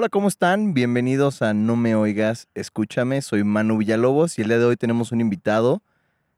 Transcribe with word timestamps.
Hola, 0.00 0.08
¿cómo 0.08 0.28
están? 0.28 0.74
Bienvenidos 0.74 1.42
a 1.42 1.54
No 1.54 1.74
Me 1.74 1.96
Oigas, 1.96 2.46
Escúchame. 2.54 3.20
Soy 3.20 3.42
Manu 3.42 3.78
Villalobos 3.78 4.38
y 4.38 4.42
el 4.42 4.46
día 4.46 4.60
de 4.60 4.64
hoy 4.64 4.76
tenemos 4.76 5.10
un 5.10 5.20
invitado. 5.20 5.82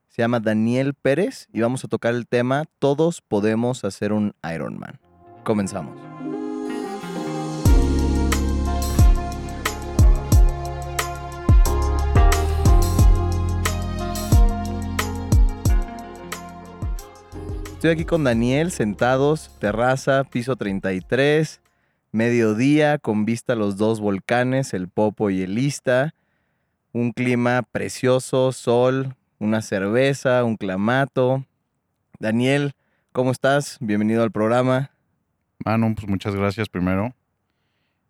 Se 0.09 0.23
llama 0.23 0.41
Daniel 0.41 0.95
Pérez 0.95 1.47
y 1.53 1.61
vamos 1.61 1.85
a 1.85 1.89
tocar 1.89 2.15
el 2.15 2.27
tema 2.27 2.65
Todos 2.79 3.21
podemos 3.21 3.85
hacer 3.85 4.15
un 4.15 4.33
Ironman. 4.51 4.99
Comenzamos. 5.45 5.95
Estoy 17.75 17.91
aquí 17.91 18.07
con 18.07 18.25
Daniel, 18.25 18.71
sentados, 18.71 19.51
terraza, 19.59 20.25
piso 20.25 20.57
33, 20.57 21.61
mediodía, 22.13 22.99
con 22.99 23.25
vista 23.25 23.53
a 23.53 23.57
los 23.57 23.77
dos 23.77 24.01
volcanes, 24.01 24.75
el 24.75 24.89
Popo 24.89 25.31
y 25.31 25.43
el 25.43 25.59
Ista. 25.59 26.15
Un 26.93 27.13
clima 27.13 27.63
precioso, 27.63 28.53
sol, 28.53 29.15
una 29.39 29.63
cerveza, 29.63 30.45
un 30.45 30.57
clamato. 30.57 31.45
Daniel, 32.19 32.73
¿cómo 33.13 33.31
estás? 33.31 33.79
Bienvenido 33.81 34.23
al 34.23 34.33
programa. 34.33 34.91
Manu, 35.65 35.95
pues 35.95 36.09
muchas 36.09 36.35
gracias 36.35 36.69
primero. 36.69 37.15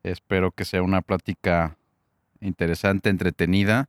Espero 0.03 0.51
que 0.51 0.65
sea 0.65 0.83
una 0.83 1.03
plática 1.03 1.77
interesante, 2.41 3.11
entretenida. 3.11 3.89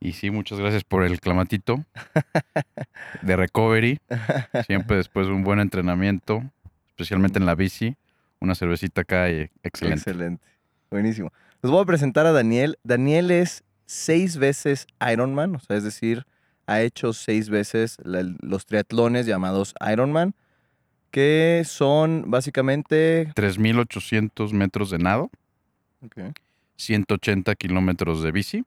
Y 0.00 0.12
sí, 0.12 0.30
muchas 0.30 0.58
gracias 0.58 0.84
por 0.84 1.02
el 1.04 1.20
clamatito 1.20 1.84
de 3.22 3.36
recovery. 3.36 4.00
Siempre 4.66 4.96
después 4.96 5.26
de 5.26 5.32
un 5.32 5.44
buen 5.44 5.60
entrenamiento, 5.60 6.42
especialmente 6.88 7.38
en 7.38 7.46
la 7.46 7.54
bici, 7.54 7.96
una 8.44 8.54
cervecita 8.54 9.00
acá 9.02 9.30
y 9.30 9.50
excelente. 9.62 9.98
Excelente. 10.10 10.44
Buenísimo. 10.90 11.32
Les 11.62 11.70
voy 11.72 11.82
a 11.82 11.86
presentar 11.86 12.26
a 12.26 12.32
Daniel. 12.32 12.78
Daniel 12.84 13.30
es 13.30 13.64
seis 13.86 14.36
veces 14.36 14.86
Ironman, 15.12 15.56
o 15.56 15.60
sea, 15.60 15.76
es 15.76 15.82
decir, 15.84 16.26
ha 16.66 16.80
hecho 16.82 17.12
seis 17.12 17.48
veces 17.50 17.96
la- 18.04 18.22
los 18.40 18.66
triatlones 18.66 19.26
llamados 19.26 19.74
Ironman, 19.90 20.34
que 21.10 21.62
son 21.66 22.24
básicamente... 22.28 23.30
3.800 23.34 24.52
metros 24.52 24.90
de 24.90 24.98
nado, 24.98 25.30
180 26.76 27.54
kilómetros 27.54 28.22
de 28.22 28.32
bici. 28.32 28.64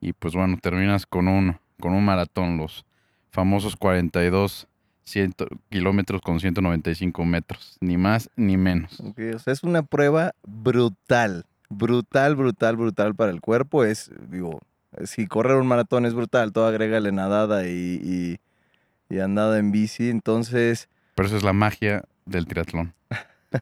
Y 0.00 0.12
pues 0.12 0.34
bueno, 0.34 0.58
terminas 0.60 1.06
con 1.06 1.28
un, 1.28 1.56
con 1.80 1.92
un 1.94 2.04
maratón, 2.04 2.58
los 2.58 2.84
famosos 3.30 3.76
42 3.76 4.66
100 5.04 5.34
kilómetros 5.70 6.20
con 6.22 6.40
195 6.40 7.24
metros. 7.24 7.76
Ni 7.80 7.96
más 7.96 8.30
ni 8.36 8.56
menos. 8.56 9.00
Ok, 9.00 9.18
O 9.34 9.38
sea, 9.38 9.52
es 9.52 9.62
una 9.62 9.82
prueba 9.82 10.34
brutal, 10.46 11.44
brutal, 11.68 12.36
brutal, 12.36 12.76
brutal 12.76 13.14
para 13.14 13.30
el 13.30 13.40
cuerpo. 13.40 13.84
Es, 13.84 14.10
digo, 14.30 14.60
si 15.04 15.26
correr 15.26 15.56
un 15.56 15.66
maratón 15.66 16.06
es 16.06 16.14
brutal, 16.14 16.52
todo 16.52 16.66
agrégale 16.66 17.12
nadada 17.12 17.68
y, 17.68 18.38
y, 19.10 19.14
y 19.14 19.18
andada 19.20 19.58
en 19.58 19.72
bici. 19.72 20.08
Entonces, 20.10 20.88
Pero 21.14 21.28
esa 21.28 21.36
es 21.36 21.42
la 21.42 21.52
magia 21.52 22.04
del 22.24 22.46
triatlón. 22.46 22.94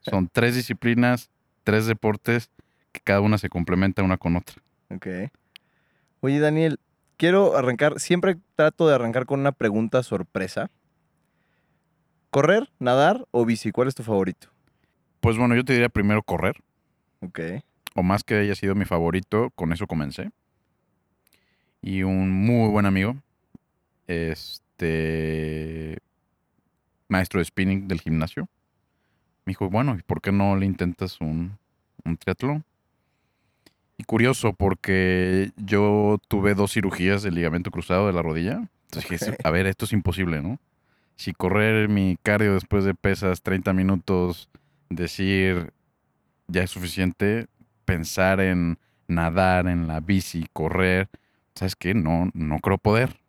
Son 0.03 0.29
tres 0.33 0.55
disciplinas, 0.55 1.29
tres 1.65 1.87
deportes, 1.87 2.51
que 2.93 3.01
cada 3.01 3.21
una 3.21 3.39
se 3.39 3.49
complementa 3.49 4.03
una 4.03 4.17
con 4.19 4.37
otra. 4.37 4.57
ok. 4.91 5.07
Oye, 6.21 6.39
Daniel, 6.39 6.79
quiero 7.17 7.57
arrancar, 7.57 7.99
siempre 7.99 8.37
trato 8.55 8.87
de 8.87 8.95
arrancar 8.95 9.27
con 9.27 9.41
una 9.41 9.51
pregunta 9.53 10.03
sorpresa. 10.05 10.71
¿Correr, 12.33 12.71
nadar 12.79 13.27
o 13.31 13.45
bici? 13.45 13.73
¿Cuál 13.73 13.89
es 13.89 13.95
tu 13.95 14.03
favorito? 14.03 14.49
Pues 15.21 15.37
bueno, 15.37 15.55
yo 15.55 15.67
te 15.67 15.75
diría 15.75 15.91
primero 15.91 16.23
correr, 16.23 16.57
Ok, 17.21 17.39
o 17.95 18.03
más 18.03 18.25
que 18.25 18.37
haya 18.37 18.55
sido 18.55 18.75
mi 18.75 18.87
favorito, 18.87 19.51
con 19.55 19.71
eso 19.71 19.87
comencé. 19.87 20.31
Y 21.83 22.05
un 22.05 22.31
muy 22.31 22.71
buen 22.71 22.87
amigo, 22.87 23.17
este 24.07 25.99
maestro 27.07 27.39
de 27.39 27.45
spinning 27.45 27.87
del 27.87 28.01
gimnasio, 28.01 28.49
me 29.45 29.51
dijo, 29.51 29.69
bueno, 29.69 29.95
¿y 29.99 30.03
por 30.03 30.23
qué 30.23 30.33
no 30.33 30.57
le 30.57 30.65
intentas 30.65 31.21
un, 31.21 31.59
un 32.03 32.17
triatlón? 32.17 32.65
Y 33.99 34.05
curioso, 34.05 34.55
porque 34.55 35.51
yo 35.59 36.19
tuve 36.29 36.55
dos 36.55 36.73
cirugías 36.73 37.23
del 37.23 37.35
ligamento 37.35 37.71
cruzado 37.71 38.07
de 38.07 38.15
la 38.15 38.23
rodilla. 38.23 38.71
Entonces 38.87 39.11
dije, 39.11 39.37
a 39.45 39.51
ver, 39.51 39.67
esto 39.67 39.85
es 39.85 39.93
imposible, 39.93 40.41
¿no? 40.41 40.59
Si 41.23 41.33
correr 41.33 41.89
mi 41.89 42.17
cardio 42.21 42.55
después 42.55 42.83
de 42.83 42.95
pesas 42.95 43.43
30 43.43 43.73
minutos, 43.73 44.49
decir 44.91 45.73
ya 46.49 46.65
es 46.65 46.71
suficiente, 46.73 47.47
pensar 47.85 48.41
en 48.41 48.77
nadar, 49.07 49.69
en 49.69 49.87
la 49.87 50.01
bici, 50.01 50.49
correr, 50.53 51.09
¿sabes 51.55 51.77
qué? 51.77 51.95
No, 51.95 52.29
no 52.35 52.59
creo 52.59 52.77
poder. 52.77 53.21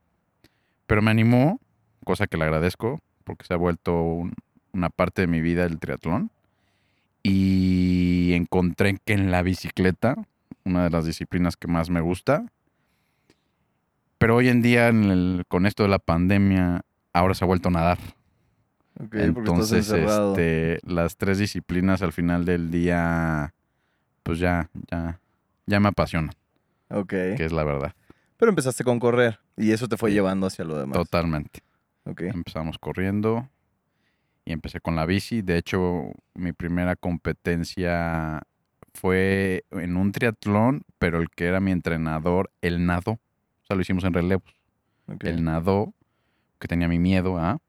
Pero 0.88 1.04
me 1.04 1.12
animó, 1.12 1.60
cosa 2.04 2.26
que 2.26 2.36
le 2.38 2.46
agradezco, 2.46 3.00
porque 3.26 3.46
se 3.46 3.54
ha 3.54 3.58
vuelto 3.58 4.02
un- 4.02 4.34
una 4.72 4.90
parte 4.90 5.22
de 5.22 5.28
mi 5.28 5.42
vida 5.42 5.64
el 5.64 5.78
triatlón. 5.78 6.32
Y 7.22 8.32
encontré 8.34 8.98
que 9.06 9.14
en 9.14 9.30
la 9.30 9.44
bicicleta, 9.44 10.16
una 10.66 10.86
de 10.86 10.90
las 10.90 11.06
disciplinas 11.06 11.58
que 11.58 11.68
más 11.68 11.92
me 11.92 12.02
gusta, 12.02 12.48
pero 14.18 14.38
hoy 14.38 14.50
en 14.50 14.64
día, 14.64 14.92
con 15.48 15.68
esto 15.68 15.84
de 15.84 15.90
la 15.90 16.00
pandemia, 16.00 16.82
ahora 17.14 17.34
se 17.34 17.44
ha 17.44 17.48
vuelto 17.48 17.70
a 17.70 17.72
nadar. 17.72 18.00
ok, 19.00 19.00
porque 19.00 19.18
estás 19.18 19.38
Entonces, 19.38 19.90
este, 19.92 20.80
las 20.84 21.16
tres 21.18 21.38
disciplinas 21.38 22.02
al 22.02 22.12
final 22.14 22.46
del 22.46 22.70
día, 22.72 23.54
pues 24.24 24.40
ya, 24.40 24.70
ya, 24.92 25.20
ya 25.66 25.80
me 25.80 25.90
apasionan, 25.90 26.34
Ok, 26.90 27.10
que 27.10 27.46
es 27.46 27.52
la 27.52 27.64
verdad. 27.64 27.94
pero 28.38 28.50
empezaste 28.50 28.84
con 28.84 29.00
correr 29.00 29.40
y 29.58 29.72
eso 29.72 29.88
te 29.88 29.98
fue 29.98 30.10
Sí. 30.10 30.16
llevando 30.16 30.48
hacia 30.48 30.66
lo 30.66 30.78
demás. 30.78 30.98
Totalmente. 30.98 31.62
Ok, 32.06 32.22
Empezamos 32.22 32.78
corriendo 32.80 33.48
y 34.46 34.52
empecé 34.52 34.82
con 34.82 34.96
la 34.98 35.06
bici. 35.06 35.42
De 35.42 35.58
hecho, 35.58 36.12
mi 36.34 36.52
primera 36.52 36.96
competencia 36.98 38.42
fue 38.94 39.64
en 39.72 39.96
un 39.96 40.12
triatlón, 40.12 40.84
pero 41.00 41.20
el 41.22 41.30
que 41.30 41.46
era 41.46 41.60
mi 41.62 41.72
entrenador, 41.72 42.52
él 42.62 42.86
nadó. 42.86 43.12
O 43.14 43.66
sea, 43.66 43.76
lo 43.78 43.82
hicimos 43.82 44.04
en 44.04 44.14
relevos. 44.14 44.54
ok. 45.08 45.24
Él 45.24 45.44
nadó, 45.46 45.94
que 46.64 46.68
tenía 46.70 46.88
mi 46.88 46.98
miedo 46.98 47.38
a. 47.38 47.60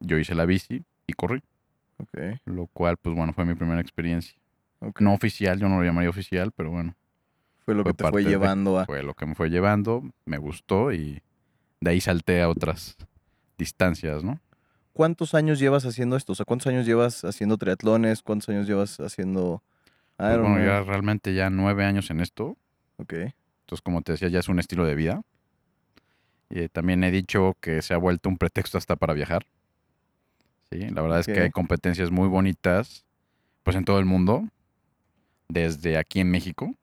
Yo 0.00 0.16
hice 0.18 0.34
la 0.34 0.46
bici 0.46 0.82
y 1.06 1.12
corrí. 1.12 1.42
ok, 1.98 2.40
Lo 2.46 2.66
cual, 2.66 2.96
pues 2.96 3.14
bueno, 3.14 3.34
fue 3.34 3.44
mi 3.44 3.54
primera 3.54 3.78
experiencia. 3.82 4.34
ok. 4.80 5.02
No 5.02 5.12
oficial, 5.12 5.60
yo 5.60 5.68
no 5.68 5.76
lo 5.76 5.84
llamaría 5.84 6.08
oficial, 6.08 6.50
pero 6.56 6.70
bueno, 6.70 6.96
Fue 7.66 7.74
lo 7.74 7.82
fue 7.82 7.92
que 7.92 7.98
te 7.98 8.08
fue 8.10 8.22
de- 8.22 8.30
llevando 8.30 8.78
a... 8.78 8.86
fue 8.86 9.02
lo 9.02 9.12
que 9.12 9.26
me 9.26 9.34
fue 9.34 9.50
llevando, 9.50 10.02
me 10.24 10.38
gustó 10.38 10.92
y 10.92 11.20
de 11.82 11.90
ahí 11.90 12.00
salté 12.00 12.40
a 12.40 12.48
otras 12.48 12.96
distancias, 13.58 14.24
¿no? 14.24 14.40
¿Cuántos 14.94 15.34
años 15.34 15.58
llevas 15.58 15.84
haciendo 15.84 16.16
esto? 16.16 16.32
O 16.32 16.34
sea, 16.34 16.46
¿cuántos 16.46 16.68
años 16.68 16.86
llevas 16.86 17.22
haciendo 17.24 17.58
triatlones? 17.58 18.22
¿Cuántos 18.22 18.48
años 18.48 18.66
llevas 18.66 18.98
haciendo 19.00 19.62
Pues 20.16 20.38
bueno, 20.40 20.58
ya 20.64 20.80
realmente 20.82 21.34
ya 21.34 21.50
nueve 21.50 21.84
años 21.84 22.10
en 22.10 22.20
esto, 22.20 22.56
Ok, 22.96 23.12
entonces 23.12 23.82
como 23.82 24.00
te 24.02 24.12
decía, 24.12 24.28
ya 24.28 24.38
es 24.40 24.48
un 24.48 24.58
estilo 24.58 24.84
de 24.86 24.94
vida. 24.94 25.20
Y 26.50 26.60
eh, 26.62 26.68
también 26.68 27.02
he 27.04 27.10
dicho 27.10 27.56
que 27.60 27.80
se 27.80 27.94
ha 27.94 27.96
vuelto 27.96 28.28
un 28.28 28.36
pretexto 28.36 28.76
hasta 28.76 28.96
para 28.96 29.14
viajar. 29.14 29.46
Sí, 30.70 30.80
la 30.90 31.02
verdad 31.02 31.20
es 31.20 31.26
que 31.26 31.32
hay 31.44 31.50
competencias 31.50 32.10
muy 32.10 32.28
bonitas, 32.28 33.04
pues 33.62 33.76
en 33.76 33.84
todo 33.84 33.98
el 33.98 34.04
mundo, 34.04 34.44
desde 35.48 35.96
aquí 35.96 36.20
en 36.20 36.30
México. 36.30 36.74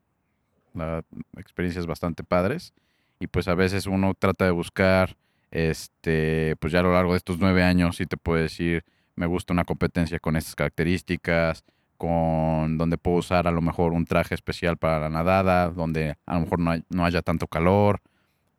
La 0.73 1.03
experiencias 1.37 1.85
bastante 1.87 2.23
padres. 2.23 2.73
Y 3.19 3.27
pues 3.27 3.47
a 3.47 3.55
veces 3.55 3.87
uno 3.87 4.13
trata 4.13 4.45
de 4.45 4.51
buscar, 4.51 5.15
este, 5.51 6.55
pues 6.59 6.71
ya 6.73 6.79
a 6.79 6.83
lo 6.83 6.93
largo 6.93 7.13
de 7.13 7.17
estos 7.17 7.39
nueve 7.39 7.63
años, 7.63 7.95
sí 7.97 8.05
te 8.05 8.17
puedo 8.17 8.41
decir, 8.41 8.83
me 9.15 9.25
gusta 9.25 9.53
una 9.53 9.63
competencia 9.65 10.19
con 10.19 10.35
estas 10.35 10.55
características, 10.55 11.63
con 11.97 12.77
donde 12.77 12.97
puedo 12.99 13.17
usar 13.17 13.47
a 13.47 13.51
lo 13.51 13.61
mejor 13.61 13.93
un 13.93 14.05
traje 14.05 14.35
especial 14.35 14.77
para 14.77 14.99
la 14.99 15.09
nadada, 15.09 15.69
donde 15.71 16.15
a 16.27 16.35
lo 16.35 16.41
mejor 16.41 16.59
no, 16.59 16.71
hay- 16.71 16.83
no 16.89 17.05
haya 17.05 17.21
tanto 17.23 17.47
calor. 17.47 18.01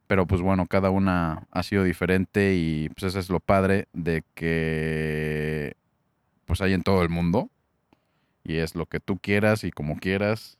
Pero 0.08 0.26
pues 0.26 0.40
bueno, 0.40 0.66
cada 0.66 0.90
una 0.90 1.46
ha 1.52 1.62
sido 1.62 1.84
diferente 1.84 2.55
y 2.56 2.88
pues 2.88 3.05
eso 3.05 3.19
es 3.20 3.28
lo 3.31 3.38
padre 3.40 3.87
de 3.93 4.25
que 4.34 5.75
pues 6.46 6.60
hay 6.60 6.72
en 6.72 6.82
todo 6.82 7.02
el 7.02 7.08
mundo. 7.10 7.50
Y 8.43 8.56
es 8.56 8.75
lo 8.75 8.87
que 8.87 9.00
tú 9.00 9.19
quieras 9.19 9.64
y 9.64 9.70
como 9.70 9.99
quieras 9.99 10.56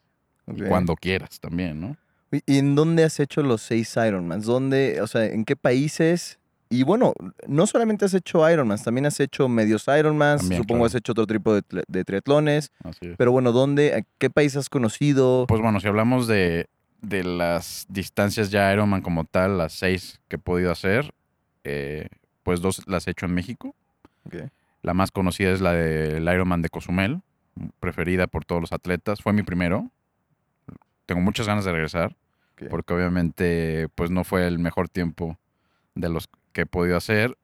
y 0.47 0.61
cuando 0.61 0.95
quieras 0.95 1.39
también, 1.39 1.81
¿no? 1.81 1.97
¿Y- 2.31 2.43
¿Y 2.45 2.57
en 2.59 2.75
dónde 2.75 3.03
has 3.03 3.19
hecho 3.19 3.41
los 3.41 3.61
seis 3.63 3.95
Ironmans? 3.97 4.45
¿Dónde, 4.45 5.01
o 5.01 5.07
sea, 5.07 5.25
en 5.25 5.43
qué 5.45 5.55
países? 5.55 6.37
Y 6.69 6.83
bueno, 6.83 7.13
no 7.47 7.65
solamente 7.65 8.05
has 8.05 8.13
hecho 8.13 8.47
Ironmans, 8.47 8.83
también 8.83 9.07
has 9.07 9.19
hecho 9.19 9.49
medios 9.49 9.85
Ironmans, 9.87 10.41
También, 10.41 10.61
supongo 10.61 10.81
claro. 10.81 10.85
has 10.85 10.93
hecho 10.95 11.13
otro 11.13 11.25
tipo 11.25 11.55
de, 11.55 11.63
tri- 11.63 11.83
de 11.87 12.03
triatlones, 12.05 12.71
Así 12.83 13.07
es. 13.07 13.17
pero 13.17 13.31
bueno, 13.31 13.51
¿dónde, 13.51 13.95
a 13.95 14.01
qué 14.19 14.29
país 14.29 14.55
has 14.55 14.69
conocido? 14.69 15.45
Pues 15.47 15.59
bueno, 15.61 15.79
si 15.79 15.87
hablamos 15.87 16.27
de, 16.27 16.67
de 17.01 17.23
las 17.23 17.85
distancias 17.89 18.51
ya 18.51 18.71
Ironman 18.73 19.01
como 19.01 19.25
tal, 19.25 19.57
las 19.57 19.73
seis 19.73 20.19
que 20.27 20.35
he 20.35 20.39
podido 20.39 20.71
hacer, 20.71 21.13
eh, 21.63 22.09
pues 22.43 22.61
dos 22.61 22.87
las 22.87 23.07
he 23.07 23.11
hecho 23.11 23.25
en 23.25 23.33
México. 23.33 23.75
La 24.81 24.93
más 24.93 25.11
conocida 25.11 25.51
es 25.51 25.61
la 25.61 25.73
del 25.73 26.23
Ironman 26.23 26.61
de 26.61 26.69
Cozumel, 26.69 27.21
preferida 27.79 28.27
por 28.27 28.45
todos 28.45 28.61
los 28.61 28.73
atletas. 28.73 29.21
Fue 29.21 29.33
mi 29.33 29.43
primero. 29.43 29.91
Tengo 31.05 31.21
muchas 31.21 31.47
ganas 31.47 31.65
de 31.65 31.71
regresar, 31.71 32.15
porque 32.69 32.93
obviamente 32.93 33.87
pues 33.95 34.11
no 34.11 34.23
fue 34.23 34.47
el 34.47 34.59
mejor 34.59 34.89
tiempo 34.89 35.37
de 35.95 36.09
los 36.09 36.29
que 36.53 36.61
he 36.61 36.65
podido 36.65 36.97
hacer. 36.97 37.37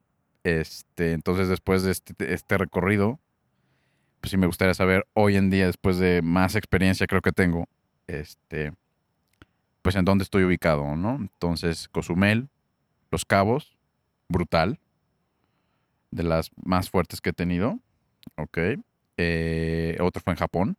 Este, 0.44 1.14
entonces 1.14 1.48
después 1.48 1.84
de 1.84 1.92
este, 1.92 2.34
este 2.34 2.58
recorrido, 2.58 3.20
pues 4.22 4.32
sí 4.32 4.38
me 4.38 4.48
gustaría 4.48 4.76
saber 4.76 5.08
hoy 5.14 5.36
en 5.36 5.50
día, 5.50 5.66
después 5.66 5.98
de 5.98 6.22
más 6.22 6.56
experiencia 6.56 7.08
creo 7.08 7.22
que 7.22 7.32
tengo, 7.32 7.68
este, 8.06 8.74
pues 9.86 9.96
en 9.98 10.04
dónde 10.04 10.24
estoy 10.24 10.44
ubicado, 10.44 10.96
¿no? 10.96 11.14
Entonces, 11.18 11.88
Cozumel, 11.90 12.50
Los 13.12 13.24
Cabos, 13.24 13.78
brutal, 14.28 14.80
de 16.10 16.24
las 16.24 16.50
más 16.56 16.90
fuertes 16.90 17.22
que 17.22 17.30
he 17.30 17.34
tenido, 17.34 17.78
ok. 18.36 18.58
Eh, 19.18 19.96
otro 20.02 20.24
fue 20.24 20.34
en 20.34 20.40
Japón, 20.40 20.76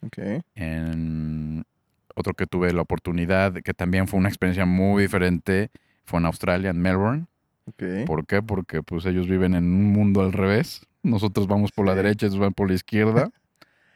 Ok. 0.00 0.16
en 0.54 1.62
otro 2.14 2.32
que 2.32 2.46
tuve 2.46 2.72
la 2.72 2.80
oportunidad, 2.80 3.52
que 3.62 3.74
también 3.74 4.08
fue 4.08 4.18
una 4.18 4.30
experiencia 4.30 4.64
muy 4.64 5.02
diferente, 5.02 5.70
fue 6.06 6.18
en 6.18 6.24
Australia, 6.24 6.70
en 6.70 6.80
Melbourne. 6.80 7.26
Ok. 7.66 8.06
¿Por 8.06 8.24
qué? 8.26 8.40
Porque 8.40 8.82
pues 8.82 9.04
ellos 9.04 9.28
viven 9.28 9.52
en 9.54 9.64
un 9.64 9.92
mundo 9.92 10.22
al 10.22 10.32
revés. 10.32 10.86
Nosotros 11.02 11.46
vamos 11.46 11.70
por 11.70 11.84
la 11.84 11.94
derecha, 11.94 12.24
ellos 12.24 12.38
van 12.38 12.54
por 12.54 12.68
la 12.70 12.76
izquierda. 12.76 13.30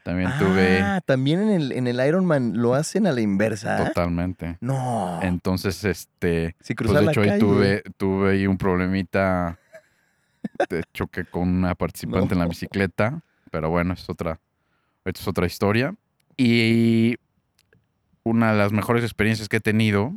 También 0.06 0.30
tuve 0.38 0.80
Ah, 0.80 1.00
también 1.04 1.40
en 1.40 1.50
el, 1.50 1.72
en 1.72 1.88
el 1.88 1.98
Ironman 2.06 2.62
lo 2.62 2.74
hacen 2.74 3.08
a 3.08 3.12
la 3.12 3.20
inversa. 3.20 3.88
totalmente. 3.88 4.56
No. 4.60 5.18
Entonces, 5.20 5.82
este, 5.82 6.54
si 6.60 6.74
pues 6.76 6.92
de 6.92 7.02
la 7.02 7.10
hecho 7.10 7.22
ahí 7.22 7.40
tuve, 7.40 7.82
tuve 7.96 8.30
ahí 8.30 8.46
un 8.46 8.56
problemita 8.56 9.58
de 10.70 10.84
choque 10.94 11.24
con 11.24 11.48
una 11.48 11.74
participante 11.74 12.34
en 12.34 12.38
la 12.38 12.46
bicicleta. 12.46 13.20
Pero 13.50 13.68
bueno, 13.68 13.94
es 13.94 14.08
otra, 14.08 14.38
esto 15.04 15.20
es 15.22 15.26
otra 15.26 15.46
historia. 15.46 15.92
Y 16.36 17.16
una 18.22 18.52
de 18.52 18.58
las 18.58 18.70
mejores 18.70 19.02
experiencias 19.02 19.48
que 19.48 19.56
he 19.56 19.60
tenido, 19.60 20.14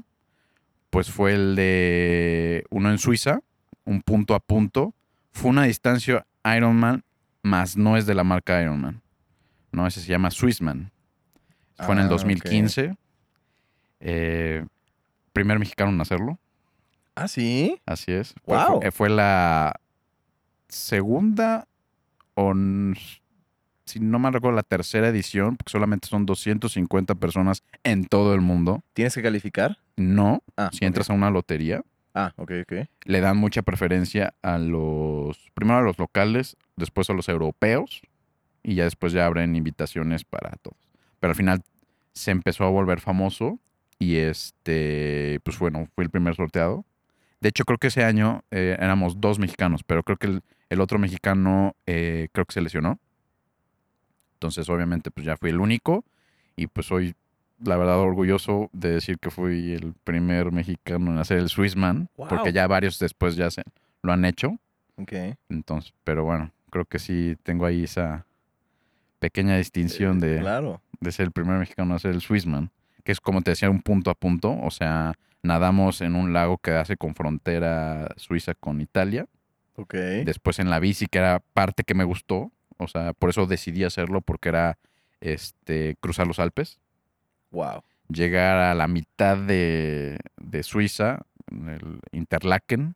pues 0.92 1.10
fue 1.10 1.34
el 1.34 1.56
de 1.56 2.64
uno 2.70 2.92
en 2.92 3.00
Suiza, 3.00 3.40
un 3.86 4.04
punto 4.04 4.36
a 4.36 4.40
punto. 4.40 4.94
Fue 5.32 5.50
una 5.50 5.64
distancia 5.64 6.28
Ironman, 6.46 7.04
más 7.42 7.76
no 7.76 7.98
es 7.98 8.06
de 8.06 8.14
la 8.14 8.24
marca 8.24 8.62
Ironman. 8.62 9.02
No, 9.72 9.86
ese 9.88 10.02
se 10.02 10.08
llama 10.08 10.32
Swissman. 10.32 10.92
Fue 11.78 11.94
en 11.94 12.00
Ah, 12.00 12.02
el 12.02 12.08
ok. 12.08 12.12
2015. 12.14 12.96
Eh, 14.00 14.66
primer 15.34 15.60
mexicano 15.60 15.92
en 15.92 16.02
hacerlo. 16.02 16.40
Ah, 17.16 17.28
sí. 17.28 17.80
Así 17.86 18.12
es. 18.12 18.34
Fue- 18.46 18.56
Guau. 18.58 18.82
Fue, 18.82 18.92
fue 18.92 19.10
la 19.10 19.80
segunda 20.68 21.68
o 22.36 22.54
si 23.86 24.00
no 24.00 24.20
me 24.20 24.30
recuerdo 24.32 24.56
la 24.56 24.64
tercera 24.64 25.08
edición, 25.10 25.58
porque 25.58 25.72
solamente 25.72 26.08
son 26.08 26.26
250 26.26 27.16
personas 27.16 27.64
en 27.84 28.06
todo 28.06 28.34
el 28.36 28.42
mundo. 28.42 28.84
¿Tienes 28.94 29.16
que 29.16 29.22
calificar? 29.24 29.78
No, 29.98 30.44
Ah, 30.56 30.70
si 30.72 30.86
entras 30.86 31.10
a 31.10 31.14
una 31.14 31.32
lotería, 31.32 31.82
Ah, 32.14 32.34
ok, 32.38 32.52
ok. 32.62 32.74
le 33.06 33.20
dan 33.22 33.38
mucha 33.38 33.62
preferencia 33.64 34.34
a 34.44 34.58
los, 34.60 35.50
primero 35.56 35.80
a 35.80 35.82
los 35.82 35.98
locales, 35.98 36.56
después 36.78 37.10
a 37.10 37.14
los 37.14 37.28
europeos 37.30 38.02
y 38.64 38.76
ya 38.76 38.84
después 38.86 39.14
ya 39.14 39.26
abren 39.26 39.56
invitaciones 39.56 40.24
para 40.24 40.52
todos. 40.62 40.78
Pero 41.20 41.32
al 41.32 41.36
final 41.36 41.62
se 42.14 42.32
empezó 42.32 42.64
a 42.66 42.70
volver 42.70 43.00
famoso 43.00 43.60
y 43.98 44.18
este, 44.18 45.40
pues 45.44 45.60
bueno, 45.60 45.88
fue 45.96 46.04
el 46.04 46.10
primer 46.10 46.36
sorteado. 46.36 46.86
De 47.42 47.50
hecho, 47.50 47.64
creo 47.66 47.78
que 47.78 47.88
ese 47.88 48.04
año 48.04 48.44
eh, 48.52 48.76
éramos 48.80 49.22
dos 49.22 49.40
mexicanos, 49.40 49.84
pero 49.84 50.04
creo 50.04 50.18
que 50.18 50.28
el, 50.28 50.42
el 50.70 50.82
otro 50.82 51.00
mexicano 51.00 51.76
eh, 51.86 52.28
creo 52.34 52.46
que 52.46 52.54
se 52.54 52.62
lesionó. 52.62 53.00
Entonces, 54.34 54.70
obviamente, 54.70 55.12
pues 55.12 55.26
ya 55.26 55.38
fui 55.38 55.50
el 55.50 55.60
único 55.60 56.04
y 56.56 56.68
pues 56.68 56.88
soy, 56.88 57.16
la 57.64 57.78
verdad, 57.78 58.00
orgulloso 58.00 58.70
de 58.74 58.92
decir 58.92 59.20
que 59.20 59.30
fui 59.32 59.74
el 59.74 59.94
primer 60.04 60.52
mexicano 60.52 61.12
en 61.12 61.18
hacer 61.18 61.38
el 61.40 61.50
Swissman, 61.50 62.10
Wow. 62.18 62.28
porque 62.30 62.54
ya 62.54 62.68
varios 62.68 63.00
después 63.00 63.36
ya 63.36 63.52
se 63.52 63.64
lo 64.02 64.12
han 64.14 64.24
hecho. 64.26 64.58
Ok. 64.98 65.14
Entonces, 65.50 65.94
pero 66.04 66.24
bueno, 66.24 66.52
creo 66.70 66.86
que 66.86 67.00
sí 67.00 67.38
tengo 67.44 67.66
ahí 67.66 67.84
esa 67.84 68.26
pequeña 69.20 69.58
distinción 69.58 70.20
de, 70.20 70.40
Claro. 70.40 70.82
de 71.00 71.12
ser 71.12 71.26
el 71.28 71.32
primer 71.32 71.58
mexicano 71.60 71.92
en 71.92 71.96
hacer 71.98 72.12
el 72.12 72.22
Swissman, 72.22 72.72
que 73.04 73.12
es 73.12 73.20
como 73.22 73.42
te 73.42 73.52
decía, 73.52 73.70
un 73.70 73.82
punto 73.82 74.10
a 74.12 74.16
punto, 74.16 74.58
o 74.62 74.72
sea, 74.72 75.14
nadamos 75.44 76.02
en 76.02 76.16
un 76.16 76.34
lago 76.34 76.58
que 76.58 76.72
hace 76.72 76.98
con 76.98 77.16
frontera 77.16 78.10
Suiza 78.18 78.54
con 78.56 78.82
Italia, 78.82 79.28
Ok. 79.76 79.94
después 80.26 80.60
en 80.60 80.70
la 80.70 80.80
bici, 80.80 81.08
que 81.08 81.20
era 81.20 81.40
parte 81.54 81.84
que 81.84 81.94
me 81.94 82.04
gustó, 82.04 82.52
o 82.78 82.88
sea, 82.88 83.14
por 83.14 83.30
eso 83.30 83.46
decidí 83.46 83.84
hacerlo, 83.84 84.22
porque 84.22 84.50
era 84.50 84.78
este 85.22 85.96
cruzar 86.00 86.28
los 86.28 86.40
Alpes, 86.40 86.80
Wow. 87.52 87.84
llegar 88.10 88.58
a 88.58 88.74
la 88.76 88.88
mitad 88.88 89.38
de, 89.38 90.18
de 90.38 90.64
Suiza, 90.64 91.20
en 91.52 91.70
el 91.70 92.00
Interlaken, 92.12 92.96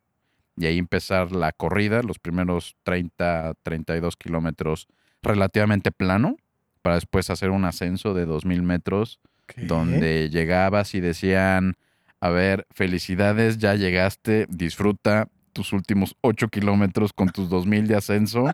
y 0.56 0.66
ahí 0.66 0.78
empezar 0.78 1.32
la 1.32 1.50
corrida, 1.52 2.02
los 2.02 2.18
primeros 2.20 2.76
30, 2.84 3.54
32 3.64 4.16
kilómetros 4.16 4.86
relativamente 5.24 5.90
plano, 5.90 6.36
para 6.82 6.96
después 6.96 7.30
hacer 7.30 7.50
un 7.50 7.64
ascenso 7.64 8.14
de 8.14 8.26
2.000 8.26 8.62
metros, 8.62 9.20
donde 9.56 10.30
llegabas 10.30 10.94
y 10.94 11.00
decían, 11.00 11.76
a 12.20 12.30
ver, 12.30 12.66
felicidades, 12.70 13.58
ya 13.58 13.74
llegaste, 13.74 14.46
disfruta 14.48 15.28
tus 15.52 15.72
últimos 15.72 16.16
8 16.20 16.48
kilómetros 16.48 17.12
con 17.12 17.28
tus 17.28 17.50
2.000 17.50 17.86
de 17.86 17.96
ascenso, 17.96 18.50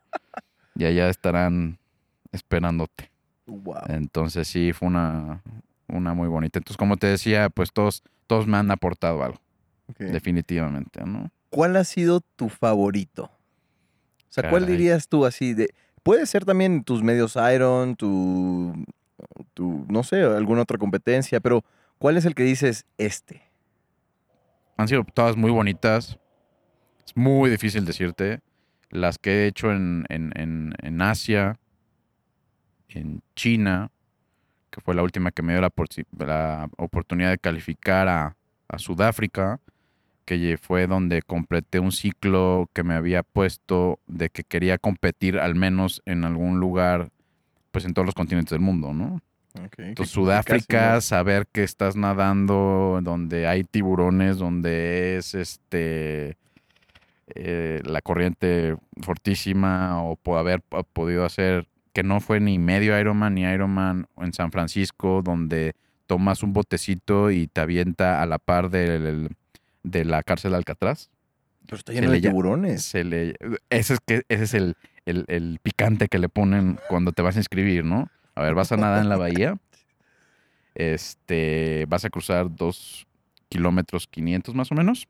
y 0.75 0.84
allá 0.84 1.08
estarán 1.08 1.78
esperándote. 2.32 3.11
Wow. 3.46 3.82
Entonces 3.88 4.46
sí, 4.46 4.73
fue 4.73 4.88
una, 4.88 5.43
una 5.88 6.14
muy 6.14 6.28
bonita. 6.28 6.58
Entonces, 6.58 6.76
como 6.76 6.96
te 6.96 7.08
decía, 7.08 7.50
pues 7.50 7.73
todos, 7.73 8.02
todos 8.26 8.46
me 8.46 8.56
han 8.56 8.70
aportado 8.70 9.23
algo, 9.23 9.40
definitivamente, 9.99 11.05
¿no? 11.05 11.31
¿Cuál 11.50 11.76
ha 11.76 11.84
sido 11.84 12.20
tu 12.37 12.49
favorito? 12.49 13.25
O 13.25 14.32
sea, 14.32 14.49
¿cuál 14.50 14.66
dirías 14.66 15.08
tú 15.08 15.26
así 15.26 15.55
de... 15.55 15.75
Puede 16.02 16.26
ser 16.26 16.44
también 16.44 16.82
tus 16.85 17.02
medios 17.02 17.37
Iron, 17.55 17.97
tu, 17.97 18.73
tu, 19.55 19.87
no 19.88 20.02
sé, 20.02 20.23
alguna 20.23 20.62
otra 20.62 20.79
competencia, 20.79 21.41
pero 21.41 21.64
¿cuál 21.99 22.17
es 22.17 22.25
el 22.25 22.35
que 22.35 22.43
dices 22.43 22.87
este? 22.99 23.43
Han 24.76 24.88
sido 24.88 25.05
todas 25.05 25.37
muy 25.37 25.50
bonitas. 25.50 26.19
Es 27.06 27.17
muy 27.17 27.50
difícil 27.50 27.85
decirte. 27.85 28.41
Las 28.88 29.19
que 29.19 29.44
he 29.44 29.47
hecho 29.47 29.70
en, 29.70 30.06
en, 30.08 30.32
en, 30.37 30.75
en 30.82 31.02
Asia, 31.02 31.58
en 32.88 33.23
China, 33.37 33.91
que 34.70 34.81
fue 34.81 34.94
la 34.94 35.02
última 35.02 35.31
que 35.31 35.43
me 35.43 35.52
dio 35.52 35.61
la, 35.61 36.69
oportunidad 36.76 37.30
de 37.30 37.38
calificar 37.38 38.09
a 38.09 38.35
Sudáfrica, 38.78 39.61
que 40.38 40.58
fue 40.58 40.87
donde 40.87 41.22
completé 41.22 41.80
un 41.80 41.90
ciclo 41.90 42.68
que 42.72 42.84
me 42.84 42.94
había 42.94 43.25
puesto 43.25 43.99
de 44.06 44.28
que 44.30 44.44
quería 44.44 44.78
competir 44.78 45.38
al 45.40 45.56
menos 45.56 46.02
en 46.06 46.25
algún 46.25 46.60
lugar, 46.60 47.08
pues 47.72 47.84
en 47.84 47.94
todos 47.94 48.06
los 48.06 48.14
continentes 48.14 48.50
del 48.52 48.60
mundo, 48.60 48.94
¿no? 48.94 49.20
Entonces, 49.88 50.12
Sudáfrica, 50.14 51.00
saber 51.00 51.49
que 51.50 51.64
estás 51.64 51.96
nadando 51.96 53.00
donde 53.02 53.49
hay 53.49 53.64
tiburones, 53.64 54.38
donde 54.38 55.16
es 55.16 55.34
este 55.34 56.37
eh, 57.34 57.80
la 57.84 58.00
corriente 58.00 58.76
fortísima, 59.02 60.00
o 60.04 60.14
po- 60.14 60.38
haber 60.38 60.60
po- 60.62 60.84
podido 60.84 61.25
hacer 61.25 61.66
que 61.92 62.04
no 62.04 62.20
fue 62.20 62.38
ni 62.38 62.60
medio 62.60 62.96
Ironman 63.00 63.34
ni 63.34 63.42
Ironman 63.42 64.06
en 64.18 64.32
San 64.32 64.52
Francisco, 64.52 65.22
donde 65.25 65.75
tomas 66.06 66.44
un 66.44 66.52
botecito 66.52 67.32
y 67.32 67.49
te 67.49 67.60
avienta 67.60 68.22
a 68.22 68.26
la 68.26 68.38
par 68.38 68.70
del- 68.70 69.30
de 69.82 70.04
la 70.04 70.22
cárcel 70.22 70.52
de 70.52 70.56
Alcatraz. 70.58 71.10
Pero 71.66 71.76
está 71.78 71.92
se 71.92 71.96
lleno 72.00 72.10
de 72.10 72.16
le 72.16 72.20
llama- 72.20 72.32
tiburones. 72.32 72.82
Se 72.84 73.04
le, 73.04 73.37
ese 73.70 73.94
es, 73.94 74.00
que, 74.04 74.22
ese 74.28 74.44
es 74.44 74.54
el, 74.54 74.76
el- 75.06 75.25
el 75.28 75.58
picante 75.62 76.08
que 76.08 76.18
le 76.18 76.28
ponen 76.28 76.78
cuando 76.88 77.12
te 77.12 77.22
vas 77.22 77.37
a 77.37 77.40
inscribir, 77.40 77.84
¿no? 77.84 78.08
A 78.34 78.42
ver, 78.42 78.54
vas 78.54 78.72
a 78.72 78.76
nadar 78.76 79.02
en 79.02 79.08
la 79.08 79.16
bahía. 79.16 79.58
Este, 80.75 81.84
vas 81.88 82.04
a 82.04 82.10
cruzar 82.10 82.54
dos 82.54 83.06
kilómetros 83.49 84.06
500 84.06 84.54
más 84.54 84.70
o 84.72 84.75
menos. 84.75 85.08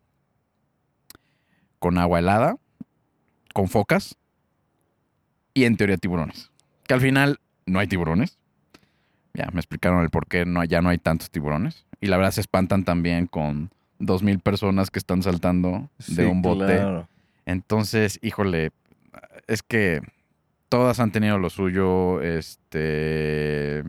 Con 1.78 1.98
agua 1.98 2.18
helada, 2.18 2.56
con 3.54 3.68
focas 3.68 4.16
y 5.54 5.64
en 5.64 5.76
teoría 5.76 5.96
tiburones. 5.96 6.50
Que 6.86 6.94
al 6.94 7.00
final 7.00 7.40
no 7.66 7.78
hay 7.78 7.86
tiburones. 7.86 8.38
Ya 9.34 9.48
me 9.52 9.60
explicaron 9.60 10.02
el 10.02 10.10
por 10.10 10.26
qué 10.26 10.44
no, 10.44 10.64
ya 10.64 10.82
no 10.82 10.88
hay 10.88 10.98
tantos 10.98 11.30
tiburones. 11.30 11.86
Y 12.00 12.06
la 12.08 12.16
verdad 12.16 12.32
se 12.32 12.40
espantan 12.40 12.84
también 12.84 13.26
con 13.26 13.70
dos 14.00 14.22
mil 14.24 14.40
personas 14.40 14.90
que 14.90 14.98
están 14.98 15.22
saltando 15.22 15.88
de 16.08 16.26
un 16.26 16.42
bote. 16.42 16.64
claro. 16.76 17.08
Entonces, 17.46 18.18
híjole, 18.22 18.70
es 19.46 19.62
que 19.62 20.00
todas 20.68 20.98
han 21.00 21.12
tenido 21.12 21.38
lo 21.38 21.48
suyo. 21.50 22.20
Este. 22.22 23.84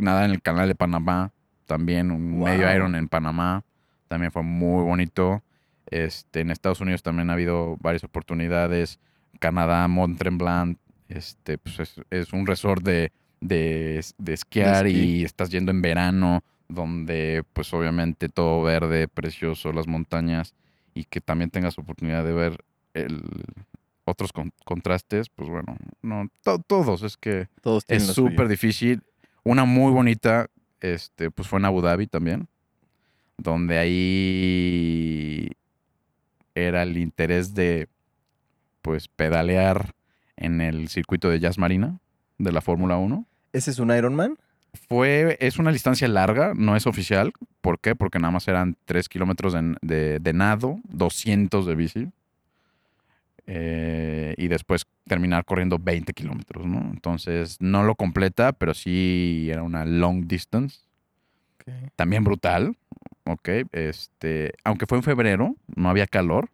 Nada 0.00 0.24
en 0.24 0.30
el 0.30 0.40
canal 0.42 0.68
de 0.68 0.74
Panamá, 0.74 1.32
también 1.66 2.10
un 2.10 2.40
medio. 2.40 2.72
Iron 2.74 2.94
en 2.94 3.08
Panamá, 3.08 3.64
también 4.08 4.32
fue 4.32 4.42
muy 4.42 4.82
bonito. 4.84 5.42
Este, 5.86 6.40
en 6.40 6.50
Estados 6.50 6.80
Unidos 6.80 7.02
también 7.02 7.30
ha 7.30 7.34
habido 7.34 7.76
varias 7.80 8.04
oportunidades. 8.04 8.98
Canadá, 9.40 9.86
Mont 9.88 10.18
Tremblant, 10.18 10.78
Este, 11.08 11.58
pues 11.58 11.80
es, 11.80 12.00
es 12.10 12.32
un 12.32 12.46
resort 12.46 12.82
de, 12.84 13.12
de, 13.40 14.04
de 14.18 14.32
esquiar 14.32 14.86
esquí. 14.86 14.98
y 15.20 15.24
estás 15.24 15.50
yendo 15.50 15.70
en 15.72 15.82
verano, 15.82 16.42
donde 16.70 17.44
pues 17.52 17.72
obviamente 17.74 18.28
todo 18.28 18.62
verde, 18.62 19.08
precioso, 19.08 19.72
las 19.72 19.86
montañas, 19.86 20.54
y 20.94 21.04
que 21.04 21.20
también 21.20 21.50
tengas 21.50 21.78
oportunidad 21.78 22.24
de 22.24 22.32
ver 22.32 22.64
el, 22.94 23.22
otros 24.04 24.32
con- 24.32 24.52
contrastes, 24.64 25.28
pues 25.28 25.48
bueno, 25.48 25.76
no, 26.02 26.28
to- 26.42 26.58
todos, 26.60 27.02
es 27.02 27.16
que 27.16 27.48
Todos 27.60 27.84
es 27.88 28.04
súper 28.14 28.48
difícil. 28.48 29.02
Una 29.44 29.64
muy 29.64 29.92
bonita, 29.92 30.48
este, 30.80 31.30
pues 31.30 31.48
fue 31.48 31.58
en 31.58 31.64
Abu 31.66 31.80
Dhabi 31.80 32.06
también, 32.06 32.48
donde 33.38 33.78
ahí 33.78 35.50
era 36.54 36.82
el 36.82 36.96
interés 36.98 37.54
de, 37.54 37.88
pues, 38.82 39.08
pedalear 39.08 39.94
en 40.36 40.60
el 40.60 40.88
circuito 40.88 41.28
de 41.30 41.40
Jazz 41.40 41.58
Marina 41.58 41.98
de 42.38 42.52
la 42.52 42.60
Fórmula 42.60 42.96
1. 42.96 43.26
¿Ese 43.52 43.70
es 43.70 43.78
un 43.78 43.90
Ironman? 43.96 44.36
Fue, 44.88 45.36
es 45.40 45.58
una 45.58 45.72
distancia 45.72 46.06
larga, 46.08 46.52
no 46.56 46.76
es 46.76 46.86
oficial. 46.86 47.32
¿Por 47.60 47.78
qué? 47.80 47.94
Porque 47.96 48.18
nada 48.18 48.30
más 48.32 48.46
eran 48.48 48.76
3 48.84 49.08
kilómetros 49.08 49.52
de, 49.52 49.74
de- 49.82 50.18
de 50.20 50.32
nado, 50.32 50.78
200 50.88 51.66
de 51.66 51.74
bici. 51.74 52.08
eh, 53.46 54.34
y 54.36 54.48
después 54.48 54.86
terminar 55.06 55.44
corriendo 55.44 55.78
20 55.78 56.12
kilómetros, 56.12 56.66
¿no? 56.66 56.78
Entonces 56.92 57.56
no 57.60 57.82
lo 57.82 57.94
completa, 57.96 58.52
pero 58.52 58.74
sí 58.74 59.48
era 59.50 59.62
una 59.62 59.84
long 59.84 60.26
distance. 60.28 60.78
También 61.96 62.24
brutal, 62.24 62.76
¿ok? 63.24 63.48
Este, 63.72 64.52
aunque 64.64 64.86
fue 64.86 64.98
en 64.98 65.04
febrero, 65.04 65.56
no 65.74 65.88
había 65.90 66.06
calor. 66.06 66.48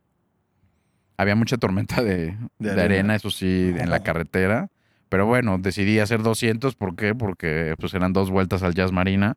Había 1.19 1.35
mucha 1.35 1.57
tormenta 1.57 2.03
de, 2.03 2.27
De 2.27 2.37
de 2.59 2.71
arena. 2.71 2.83
arena, 2.85 3.15
eso 3.15 3.31
sí, 3.31 3.73
en 3.77 3.91
la 3.91 4.03
carretera. 4.03 4.69
Pero 5.09 5.27
bueno, 5.27 5.59
decidí 5.59 5.99
hacer 6.01 6.23
200, 6.23 6.75
¿por 6.75 6.97
qué? 6.97 7.15
Porque 7.15 7.75
pues 7.79 7.95
eran 7.95 8.13
dos 8.13 8.31
vueltas 8.31 8.63
al 8.63 8.75
Jazz 8.75 8.91
Marina, 8.93 9.35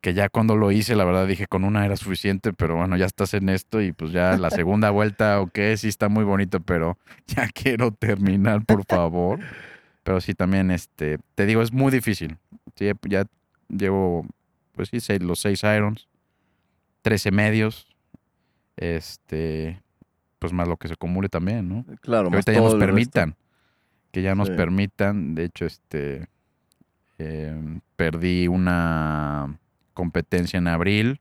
que 0.00 0.14
ya 0.14 0.28
cuando 0.28 0.54
lo 0.56 0.70
hice, 0.70 0.94
la 0.94 1.04
verdad 1.04 1.26
dije 1.26 1.46
con 1.46 1.64
una 1.64 1.84
era 1.86 1.96
suficiente, 1.96 2.52
pero 2.52 2.76
bueno, 2.76 2.96
ya 2.96 3.06
estás 3.06 3.34
en 3.34 3.48
esto 3.48 3.80
y 3.80 3.92
pues 3.92 4.12
ya 4.12 4.36
la 4.36 4.50
segunda 4.50 4.90
vuelta, 4.90 5.40
ok, 5.40 5.58
sí 5.76 5.88
está 5.88 6.08
muy 6.08 6.24
bonito, 6.24 6.60
pero 6.60 6.98
ya 7.26 7.48
quiero 7.48 7.90
terminar, 7.92 8.64
por 8.64 8.84
favor. 8.84 9.40
Pero 10.04 10.20
sí, 10.20 10.34
también, 10.34 10.70
este, 10.70 11.18
te 11.34 11.44
digo, 11.46 11.60
es 11.62 11.72
muy 11.72 11.90
difícil. 11.90 12.36
Sí, 12.76 12.90
ya 13.08 13.24
llevo, 13.68 14.26
pues 14.72 14.88
sí, 14.90 15.00
seis- 15.00 15.22
los 15.22 15.40
seis 15.40 15.62
irons, 15.64 16.08
13 17.02 17.30
medios, 17.30 17.86
este, 18.76 19.82
pues 20.38 20.52
más 20.52 20.68
lo 20.68 20.76
que 20.76 20.88
se 20.88 20.94
acumule 20.94 21.28
también, 21.28 21.68
¿no? 21.68 21.84
Claro, 22.00 22.24
que 22.30 22.36
más 22.36 22.46
ahorita 22.48 22.52
ya 22.52 22.58
nos 22.60 22.72
resto. 22.74 23.36
Que 24.12 24.22
ya 24.22 24.34
nos 24.34 24.48
Sí. 24.48 24.54
permitan. 24.54 25.34
De 25.34 25.44
hecho, 25.44 25.66
este 25.66 26.28
eh, 27.18 27.80
perdí 27.96 28.46
una 28.48 29.58
competencia 29.94 30.58
en 30.58 30.68
abril. 30.68 31.20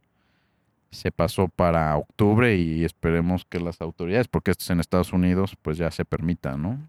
Se 0.91 1.11
pasó 1.11 1.47
para 1.47 1.95
octubre 1.97 2.55
y 2.55 2.85
esperemos 2.85 3.45
que 3.45 3.59
las 3.59 3.81
autoridades, 3.81 4.27
porque 4.27 4.51
esto 4.51 4.63
es 4.63 4.69
en 4.69 4.79
Estados 4.79 5.11
Unidos, 5.11 5.55
pues 5.61 5.77
ya 5.77 5.91
se 5.91 6.05
permita, 6.05 6.55
¿no? 6.55 6.79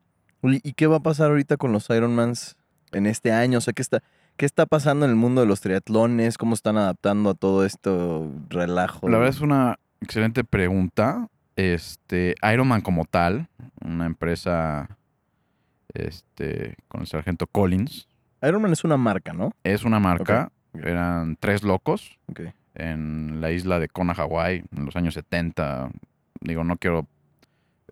¿Y 0.42 0.72
qué 0.74 0.86
va 0.86 0.96
a 0.96 1.00
pasar 1.00 1.30
ahorita 1.30 1.56
con 1.56 1.72
los 1.72 1.88
Ironmans 1.90 2.56
en 2.92 3.06
este 3.06 3.32
año? 3.32 3.58
O 3.58 3.60
sea, 3.60 3.72
¿qué 3.72 3.82
está, 3.82 4.02
¿qué 4.36 4.46
está 4.46 4.66
pasando 4.66 5.04
en 5.04 5.10
el 5.10 5.16
mundo 5.16 5.40
de 5.40 5.46
los 5.48 5.60
triatlones? 5.60 6.38
¿Cómo 6.38 6.54
están 6.54 6.76
adaptando 6.76 7.30
a 7.30 7.34
todo 7.34 7.64
esto 7.64 8.30
relajo? 8.50 9.08
La 9.08 9.18
verdad 9.18 9.34
es 9.34 9.40
una 9.40 9.78
excelente 10.00 10.44
pregunta. 10.44 11.28
Este, 11.56 12.36
Ironman 12.52 12.82
como 12.82 13.04
tal, 13.04 13.48
una 13.84 14.06
empresa 14.06 14.96
este, 16.06 16.76
con 16.88 17.02
el 17.02 17.06
sargento 17.06 17.46
Collins, 17.46 18.08
Ironman 18.42 18.72
es 18.72 18.84
una 18.84 18.96
marca, 18.96 19.32
¿no? 19.32 19.52
es 19.64 19.84
una 19.84 19.98
marca. 19.98 20.52
Eran 20.74 21.36
tres 21.40 21.62
locos 21.62 22.18
en 22.74 23.40
la 23.40 23.50
isla 23.50 23.80
de 23.80 23.88
Kona, 23.88 24.14
Hawái, 24.14 24.64
en 24.76 24.84
los 24.84 24.94
años 24.96 25.14
70. 25.14 25.90
Digo, 26.40 26.62
no 26.62 26.76
quiero 26.76 27.06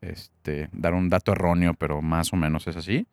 este, 0.00 0.68
dar 0.72 0.94
un 0.94 1.08
dato 1.08 1.32
erróneo, 1.32 1.74
pero 1.74 2.00
más 2.02 2.32
o 2.32 2.36
menos 2.36 2.66
es 2.68 2.76
así. 2.76 3.06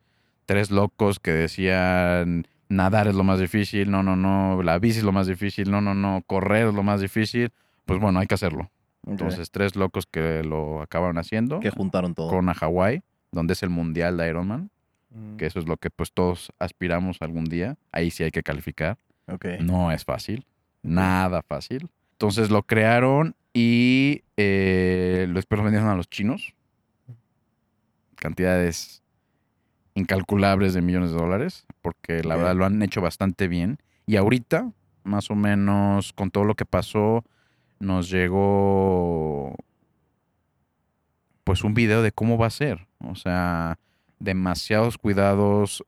Tres 0.46 0.70
locos 0.70 1.18
que 1.18 1.32
decían 1.32 2.46
nadar 2.68 3.08
es 3.08 3.14
lo 3.14 3.24
más 3.24 3.40
difícil, 3.40 3.90
no, 3.90 4.02
no, 4.02 4.16
no, 4.16 4.62
la 4.62 4.78
bici 4.78 4.98
es 4.98 5.04
lo 5.04 5.12
más 5.12 5.26
difícil, 5.26 5.70
no, 5.70 5.80
no, 5.80 5.94
no, 5.94 6.22
correr 6.26 6.68
es 6.68 6.74
lo 6.74 6.82
más 6.82 7.00
difícil. 7.00 7.52
Pues 7.84 7.98
bueno, 8.00 8.20
hay 8.20 8.26
que 8.26 8.34
hacerlo. 8.34 8.70
Entonces, 9.06 9.50
tres 9.50 9.76
locos 9.76 10.06
que 10.06 10.42
lo 10.42 10.80
acabaron 10.80 11.18
haciendo. 11.18 11.60
que 11.60 11.70
juntaron 11.70 12.14
todo. 12.14 12.30
Kona, 12.30 12.54
Hawái, 12.54 13.02
donde 13.32 13.52
es 13.52 13.62
el 13.62 13.70
mundial 13.70 14.16
de 14.16 14.28
Ironman, 14.28 14.70
Mm, 15.14 15.36
que 15.36 15.46
eso 15.46 15.58
es 15.58 15.66
lo 15.66 15.76
que 15.76 15.90
pues 15.90 16.12
todos 16.12 16.52
aspiramos 16.58 17.18
algún 17.20 17.44
día. 17.44 17.76
Ahí 17.92 18.10
sí 18.10 18.24
hay 18.24 18.30
que 18.30 18.42
calificar. 18.42 18.98
No 19.60 19.90
es 19.90 20.04
fácil, 20.04 20.44
nada 20.82 21.42
fácil. 21.42 21.88
Entonces 22.12 22.50
lo 22.50 22.62
crearon 22.62 23.34
y 23.54 24.22
eh, 24.36 25.26
después 25.32 25.56
lo 25.58 25.64
vendieron 25.64 25.88
a 25.88 25.94
los 25.94 26.10
chinos. 26.10 26.54
Cantidades 28.16 29.02
incalculables 29.94 30.74
de 30.74 30.82
millones 30.82 31.12
de 31.12 31.16
dólares, 31.16 31.66
porque 31.80 32.22
la 32.24 32.36
verdad 32.36 32.56
lo 32.56 32.64
han 32.64 32.82
hecho 32.82 33.00
bastante 33.00 33.48
bien. 33.48 33.78
Y 34.06 34.16
ahorita, 34.16 34.72
más 35.04 35.30
o 35.30 35.34
menos, 35.34 36.12
con 36.12 36.30
todo 36.30 36.44
lo 36.44 36.54
que 36.54 36.64
pasó, 36.64 37.24
nos 37.78 38.10
llegó 38.10 39.54
pues 41.44 41.62
un 41.62 41.74
video 41.74 42.02
de 42.02 42.12
cómo 42.12 42.36
va 42.36 42.46
a 42.46 42.50
ser. 42.50 42.86
O 42.98 43.14
sea, 43.14 43.78
demasiados 44.24 44.98
cuidados, 44.98 45.84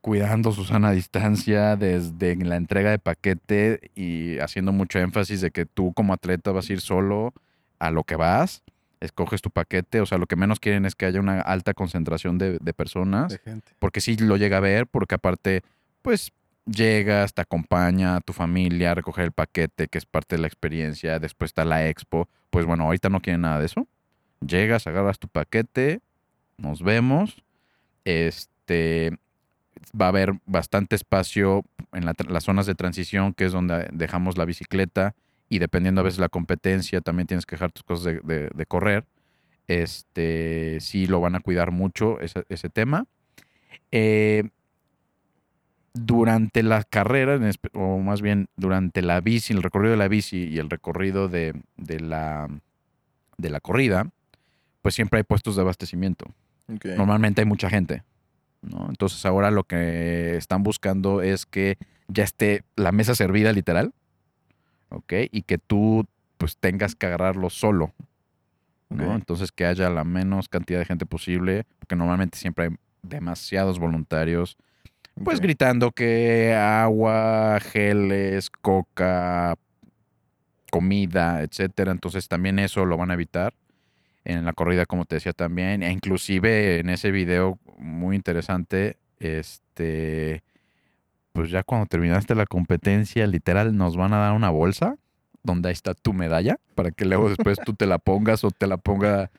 cuidando 0.00 0.52
su 0.52 0.64
sana 0.64 0.92
distancia 0.92 1.74
desde 1.76 2.36
la 2.36 2.56
entrega 2.56 2.90
de 2.90 2.98
paquete 2.98 3.90
y 3.96 4.38
haciendo 4.38 4.72
mucho 4.72 4.98
énfasis 5.00 5.40
de 5.40 5.50
que 5.50 5.66
tú 5.66 5.92
como 5.94 6.12
atleta 6.12 6.52
vas 6.52 6.70
a 6.70 6.72
ir 6.74 6.80
solo 6.80 7.32
a 7.80 7.90
lo 7.90 8.04
que 8.04 8.14
vas, 8.16 8.62
escoges 9.00 9.42
tu 9.42 9.50
paquete, 9.50 10.00
o 10.00 10.06
sea, 10.06 10.18
lo 10.18 10.26
que 10.26 10.36
menos 10.36 10.60
quieren 10.60 10.86
es 10.86 10.94
que 10.94 11.06
haya 11.06 11.20
una 11.20 11.40
alta 11.40 11.74
concentración 11.74 12.38
de, 12.38 12.58
de 12.60 12.72
personas, 12.72 13.32
De 13.32 13.38
gente. 13.38 13.72
porque 13.78 14.00
sí 14.00 14.16
lo 14.16 14.36
llega 14.36 14.58
a 14.58 14.60
ver, 14.60 14.86
porque 14.86 15.16
aparte, 15.16 15.62
pues 16.02 16.32
llegas, 16.66 17.34
te 17.34 17.42
acompaña 17.42 18.20
tu 18.20 18.32
familia 18.32 18.92
a 18.92 18.94
recoger 18.94 19.24
el 19.24 19.32
paquete, 19.32 19.88
que 19.88 19.98
es 19.98 20.06
parte 20.06 20.36
de 20.36 20.42
la 20.42 20.46
experiencia, 20.48 21.18
después 21.18 21.50
está 21.50 21.64
la 21.64 21.86
expo, 21.88 22.28
pues 22.50 22.64
bueno, 22.64 22.84
ahorita 22.84 23.08
no 23.08 23.20
quieren 23.20 23.42
nada 23.42 23.58
de 23.58 23.66
eso. 23.66 23.86
Llegas, 24.40 24.86
agarras 24.86 25.18
tu 25.18 25.28
paquete, 25.28 26.00
nos 26.58 26.82
vemos, 26.82 27.42
este, 28.06 29.18
va 30.00 30.06
a 30.06 30.08
haber 30.08 30.34
bastante 30.46 30.94
espacio 30.94 31.64
en 31.92 32.06
las 32.06 32.44
zonas 32.44 32.66
de 32.66 32.74
transición, 32.74 33.34
que 33.34 33.46
es 33.46 33.52
donde 33.52 33.88
dejamos 33.92 34.38
la 34.38 34.44
bicicleta, 34.44 35.14
y 35.48 35.58
dependiendo 35.58 36.00
a 36.00 36.04
veces 36.04 36.20
la 36.20 36.28
competencia, 36.28 37.00
también 37.00 37.26
tienes 37.26 37.46
que 37.46 37.56
dejar 37.56 37.72
tus 37.72 37.82
cosas 37.82 38.14
de, 38.22 38.66
correr. 38.66 39.04
Este, 39.66 40.78
sí 40.80 41.06
lo 41.06 41.20
van 41.20 41.34
a 41.34 41.40
cuidar 41.40 41.72
mucho 41.72 42.18
ese, 42.20 42.68
tema. 42.70 43.06
Eh, 43.90 44.50
durante 45.94 46.62
la 46.62 46.84
carrera, 46.84 47.40
o 47.74 47.98
más 47.98 48.22
bien 48.22 48.48
durante 48.56 49.02
la 49.02 49.20
bici, 49.20 49.52
el 49.52 49.62
recorrido 49.62 49.92
de 49.92 49.98
la 49.98 50.08
bici 50.08 50.44
y 50.44 50.58
el 50.58 50.70
recorrido 50.70 51.28
de, 51.28 51.60
de 51.76 52.00
la, 52.00 52.48
de 53.36 53.50
la 53.50 53.60
corrida, 53.60 54.10
pues 54.82 54.94
siempre 54.94 55.18
hay 55.18 55.24
puestos 55.24 55.56
de 55.56 55.62
abastecimiento. 55.62 56.26
Normalmente 56.68 57.42
hay 57.42 57.46
mucha 57.46 57.70
gente. 57.70 58.02
¿no? 58.62 58.86
Entonces 58.88 59.24
ahora 59.24 59.50
lo 59.50 59.64
que 59.64 60.36
están 60.36 60.62
buscando 60.62 61.22
es 61.22 61.46
que 61.46 61.78
ya 62.08 62.24
esté 62.24 62.62
la 62.76 62.92
mesa 62.92 63.14
servida 63.14 63.52
literal, 63.52 63.92
¿ok? 64.90 65.12
Y 65.30 65.42
que 65.42 65.58
tú 65.58 66.06
pues 66.38 66.56
tengas 66.58 66.94
que 66.94 67.06
agarrarlo 67.06 67.50
solo, 67.50 67.92
¿no? 68.88 69.14
Entonces 69.14 69.52
que 69.52 69.64
haya 69.64 69.90
la 69.90 70.04
menos 70.04 70.48
cantidad 70.48 70.78
de 70.78 70.84
gente 70.84 71.06
posible, 71.06 71.64
porque 71.78 71.96
normalmente 71.96 72.38
siempre 72.38 72.66
hay 72.66 72.70
demasiados 73.02 73.78
voluntarios, 73.78 74.56
pues 75.24 75.40
gritando 75.40 75.92
que 75.92 76.54
agua, 76.54 77.58
geles, 77.60 78.50
coca, 78.50 79.54
comida, 80.70 81.42
etcétera. 81.42 81.92
Entonces 81.92 82.28
también 82.28 82.58
eso 82.58 82.84
lo 82.84 82.98
van 82.98 83.10
a 83.10 83.14
evitar 83.14 83.54
en 84.26 84.44
la 84.44 84.52
corrida, 84.52 84.86
como 84.86 85.04
te 85.04 85.16
decía 85.16 85.32
también. 85.32 85.82
E 85.82 85.90
inclusive 85.90 86.80
en 86.80 86.90
ese 86.90 87.10
video 87.10 87.58
muy 87.78 88.16
interesante, 88.16 88.98
este, 89.18 90.42
pues 91.32 91.50
ya 91.50 91.62
cuando 91.62 91.86
terminaste 91.86 92.34
la 92.34 92.46
competencia, 92.46 93.26
literal, 93.26 93.76
nos 93.76 93.96
van 93.96 94.12
a 94.12 94.18
dar 94.18 94.32
una 94.32 94.50
bolsa 94.50 94.96
donde 95.42 95.68
ahí 95.68 95.72
está 95.72 95.94
tu 95.94 96.12
medalla 96.12 96.58
para 96.74 96.90
que 96.90 97.04
luego 97.04 97.28
después 97.28 97.58
tú 97.64 97.74
te 97.74 97.86
la 97.86 97.98
pongas 97.98 98.42
o 98.42 98.50
te 98.50 98.66
la 98.66 98.76
ponga 98.76 99.30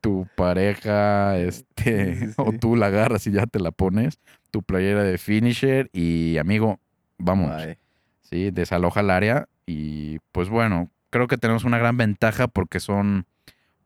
tu 0.00 0.26
pareja, 0.36 1.38
este, 1.38 2.16
Sí, 2.16 2.34
o 2.36 2.52
tú 2.52 2.76
la 2.76 2.86
agarras 2.86 3.26
y 3.26 3.32
ya 3.32 3.46
te 3.46 3.60
la 3.60 3.70
pones, 3.70 4.20
tu 4.50 4.62
playera 4.62 5.04
de 5.04 5.18
finisher 5.18 5.88
y 5.92 6.36
amigo, 6.38 6.80
vamos. 7.18 7.54
Bye. 7.56 7.78
¿sí? 8.22 8.50
Desaloja 8.50 9.00
el 9.00 9.10
área 9.10 9.48
y 9.66 10.18
pues 10.32 10.48
bueno, 10.48 10.90
creo 11.10 11.28
que 11.28 11.38
tenemos 11.38 11.64
una 11.64 11.78
gran 11.78 11.96
ventaja 11.96 12.48
porque 12.48 12.80
son 12.80 13.26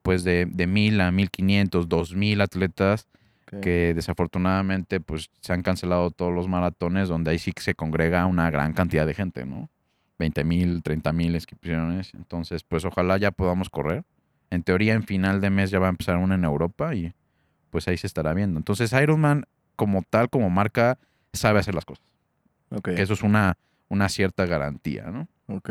pues 0.07 0.23
de, 0.23 0.47
de 0.47 0.69
1000 0.69 1.01
a 1.01 1.11
1500, 1.11 1.89
2000 1.89 2.41
atletas 2.41 3.09
que 3.61 3.93
desafortunadamente 3.93 5.01
pues 5.01 5.31
se 5.41 5.53
han 5.53 5.63
cancelado 5.63 6.13
todos 6.13 6.33
los 6.33 6.47
maratones 6.47 7.09
donde 7.09 7.33
ahí 7.33 7.41
sí 7.41 7.53
que 7.53 7.63
se 7.63 7.75
congrega 7.75 8.25
una 8.27 8.49
gran 8.51 8.73
cantidad 8.73 9.05
de 9.05 9.15
gente, 9.15 9.45
¿no? 9.47 9.69
20 10.21 10.45
mil, 10.45 10.83
30 10.85 11.13
mil 11.13 11.35
inscripciones. 11.35 12.15
Entonces, 12.15 12.63
pues 12.63 12.85
ojalá 12.85 13.17
ya 13.19 13.33
podamos 13.33 13.69
correr. 13.69 14.05
En 14.51 14.63
teoría, 14.63 14.95
en 14.95 15.03
final 15.03 15.41
de 15.41 15.51
mes 15.51 15.71
ya 15.71 15.81
va 15.81 15.87
a 15.87 15.91
empezar 15.91 16.19
una 16.19 16.37
en 16.37 16.45
Europa 16.45 16.95
y 16.95 17.13
pues 17.71 17.89
ahí 17.89 17.97
se 17.97 18.07
estará 18.07 18.33
viendo. 18.33 18.59
Entonces, 18.59 18.93
Ironman 18.93 19.45
como 19.75 20.03
tal, 20.09 20.31
como 20.31 20.51
marca, 20.51 20.99
sabe 21.33 21.59
hacer 21.59 21.75
las 21.75 21.85
cosas. 21.85 22.07
Eso 22.85 23.15
es 23.15 23.23
una, 23.23 23.57
una 23.89 24.09
cierta 24.09 24.47
garantía, 24.47 25.07
¿no? 25.11 25.27
Ok. 25.49 25.71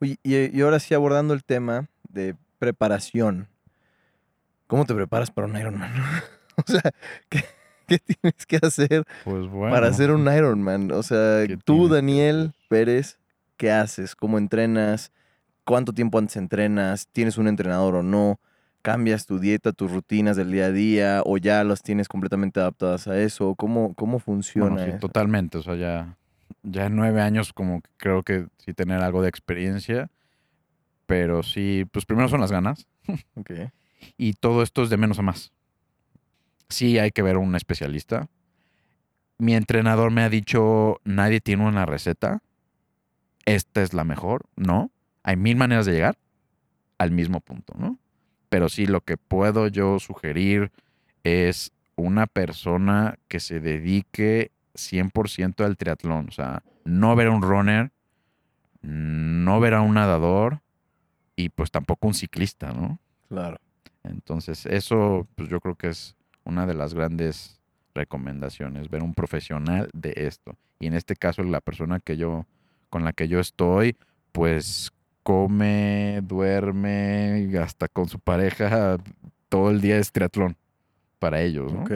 Oye, 0.00 0.18
y, 0.24 0.58
y 0.58 0.60
ahora 0.62 0.80
sí 0.80 0.94
abordando 0.94 1.32
el 1.32 1.44
tema 1.44 1.88
de 2.08 2.34
preparación. 2.58 3.48
¿Cómo 4.66 4.84
te 4.84 4.94
preparas 4.94 5.30
para 5.30 5.46
un 5.46 5.56
Ironman? 5.56 5.92
o 6.56 6.62
sea, 6.66 6.82
¿qué, 7.28 7.44
qué 7.86 7.98
tienes 7.98 8.46
que 8.46 8.58
hacer 8.62 9.04
Pues 9.24 9.46
bueno. 9.46 9.74
para 9.74 9.88
hacer 9.88 10.10
un 10.10 10.22
Ironman? 10.32 10.90
O 10.92 11.02
sea, 11.02 11.44
¿Qué 11.46 11.56
tú, 11.56 11.88
Daniel? 11.88 12.52
Pérez, 12.68 13.18
¿qué 13.56 13.70
haces? 13.70 14.16
¿Cómo 14.16 14.38
entrenas? 14.38 15.12
¿Cuánto 15.64 15.92
tiempo 15.92 16.18
antes 16.18 16.36
entrenas? 16.36 17.06
¿Tienes 17.12 17.38
un 17.38 17.48
entrenador 17.48 17.96
o 17.96 18.02
no? 18.02 18.40
¿Cambias 18.82 19.26
tu 19.26 19.40
dieta, 19.40 19.72
tus 19.72 19.90
rutinas 19.90 20.36
del 20.36 20.52
día 20.52 20.66
a 20.66 20.70
día? 20.72 21.22
¿O 21.24 21.38
ya 21.38 21.64
las 21.64 21.82
tienes 21.82 22.06
completamente 22.08 22.60
adaptadas 22.60 23.08
a 23.08 23.18
eso? 23.20 23.54
¿Cómo, 23.56 23.94
cómo 23.94 24.20
funciona 24.20 24.68
Bueno, 24.70 24.84
sí, 24.84 24.90
eso? 24.90 24.98
totalmente. 25.00 25.58
O 25.58 25.62
sea, 25.62 25.74
ya, 25.74 26.16
ya 26.62 26.86
en 26.86 26.94
nueve 26.94 27.20
años 27.20 27.52
como 27.52 27.80
que 27.80 27.90
creo 27.96 28.22
que 28.22 28.46
sí 28.58 28.72
tener 28.74 29.00
algo 29.02 29.22
de 29.22 29.28
experiencia. 29.28 30.08
Pero 31.06 31.42
sí, 31.42 31.84
pues 31.90 32.04
primero 32.04 32.28
son 32.28 32.40
las 32.40 32.52
ganas. 32.52 32.86
Ok. 33.36 33.50
Y 34.18 34.34
todo 34.34 34.62
esto 34.62 34.82
es 34.82 34.90
de 34.90 34.96
menos 34.96 35.18
a 35.18 35.22
más. 35.22 35.52
Sí 36.68 36.98
hay 36.98 37.10
que 37.12 37.22
ver 37.22 37.36
a 37.36 37.38
un 37.38 37.54
especialista. 37.54 38.28
Mi 39.38 39.54
entrenador 39.54 40.10
me 40.10 40.22
ha 40.22 40.28
dicho, 40.28 41.00
nadie 41.04 41.40
tiene 41.40 41.66
una 41.66 41.86
receta. 41.86 42.42
Esta 43.44 43.82
es 43.82 43.94
la 43.94 44.04
mejor. 44.04 44.46
No. 44.56 44.90
Hay 45.22 45.36
mil 45.36 45.56
maneras 45.56 45.86
de 45.86 45.92
llegar 45.92 46.18
al 46.98 47.10
mismo 47.10 47.40
punto, 47.40 47.74
¿no? 47.78 47.98
Pero 48.48 48.68
sí, 48.68 48.86
lo 48.86 49.00
que 49.00 49.16
puedo 49.16 49.68
yo 49.68 49.98
sugerir 49.98 50.72
es 51.24 51.72
una 51.96 52.26
persona 52.26 53.18
que 53.28 53.40
se 53.40 53.60
dedique 53.60 54.50
100% 54.74 55.64
al 55.64 55.76
triatlón. 55.76 56.28
O 56.28 56.32
sea, 56.32 56.62
no 56.84 57.16
ver 57.16 57.28
a 57.28 57.32
un 57.32 57.42
runner, 57.42 57.90
no 58.82 59.60
ver 59.60 59.74
a 59.74 59.80
un 59.80 59.94
nadador 59.94 60.60
y 61.36 61.50
pues 61.50 61.70
tampoco 61.70 62.08
un 62.08 62.14
ciclista, 62.14 62.72
¿no? 62.72 62.98
Claro. 63.28 63.58
Entonces, 64.02 64.66
eso 64.66 65.28
pues 65.36 65.48
yo 65.48 65.60
creo 65.60 65.74
que 65.74 65.88
es 65.88 66.16
una 66.44 66.66
de 66.66 66.74
las 66.74 66.94
grandes 66.94 67.60
recomendaciones, 67.94 68.88
ver 68.88 69.02
un 69.02 69.14
profesional 69.14 69.88
de 69.92 70.14
esto. 70.16 70.56
Y 70.78 70.86
en 70.86 70.94
este 70.94 71.16
caso, 71.16 71.42
la 71.42 71.60
persona 71.60 72.00
que 72.00 72.16
yo, 72.16 72.46
con 72.90 73.04
la 73.04 73.12
que 73.12 73.28
yo 73.28 73.40
estoy, 73.40 73.96
pues 74.32 74.92
come, 75.22 76.20
duerme, 76.22 77.50
hasta 77.60 77.88
con 77.88 78.08
su 78.08 78.18
pareja, 78.20 78.98
todo 79.48 79.70
el 79.70 79.80
día 79.80 79.98
es 79.98 80.12
triatlón 80.12 80.56
para 81.18 81.40
ellos, 81.40 81.72
¿no? 81.72 81.82
Ok. 81.82 81.92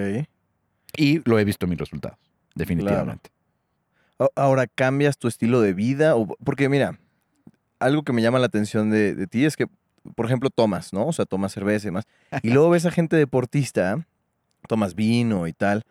Y 0.96 1.20
lo 1.28 1.38
he 1.38 1.44
visto 1.44 1.66
en 1.66 1.70
mis 1.70 1.78
resultados, 1.78 2.18
definitivamente. 2.54 3.30
Ahora, 4.34 4.66
¿cambias 4.66 5.16
tu 5.16 5.28
estilo 5.28 5.60
de 5.60 5.72
vida? 5.72 6.16
O, 6.16 6.26
porque 6.44 6.68
mira, 6.68 6.98
algo 7.80 8.02
que 8.02 8.12
me 8.12 8.22
llama 8.22 8.38
la 8.38 8.46
atención 8.46 8.90
de, 8.90 9.14
de 9.14 9.26
ti 9.26 9.44
es 9.44 9.56
que, 9.56 9.66
por 10.14 10.26
ejemplo, 10.26 10.50
tomas, 10.50 10.92
¿no? 10.92 11.06
O 11.06 11.12
sea, 11.12 11.24
tomas 11.24 11.52
cerveza 11.52 11.86
y 11.86 11.88
demás. 11.88 12.04
Y 12.42 12.50
luego 12.52 12.70
ves 12.70 12.86
a 12.86 12.90
gente 12.90 13.16
deportista, 13.16 14.06
tomas 14.68 14.94
vino 14.94 15.46
y 15.46 15.52
tal. 15.52 15.82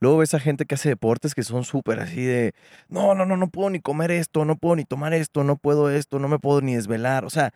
Luego 0.00 0.18
ves 0.18 0.34
a 0.34 0.38
gente 0.38 0.64
que 0.64 0.76
hace 0.76 0.90
deportes 0.90 1.34
que 1.34 1.42
son 1.42 1.64
súper 1.64 1.98
así 1.98 2.22
de, 2.22 2.54
no, 2.88 3.16
no, 3.16 3.26
no, 3.26 3.36
no 3.36 3.48
puedo 3.48 3.68
ni 3.70 3.80
comer 3.80 4.12
esto, 4.12 4.44
no 4.44 4.56
puedo 4.56 4.76
ni 4.76 4.84
tomar 4.84 5.12
esto, 5.12 5.42
no 5.42 5.56
puedo 5.56 5.90
esto, 5.90 6.20
no 6.20 6.28
me 6.28 6.38
puedo 6.38 6.60
ni 6.60 6.76
desvelar. 6.76 7.24
O 7.24 7.30
sea, 7.30 7.52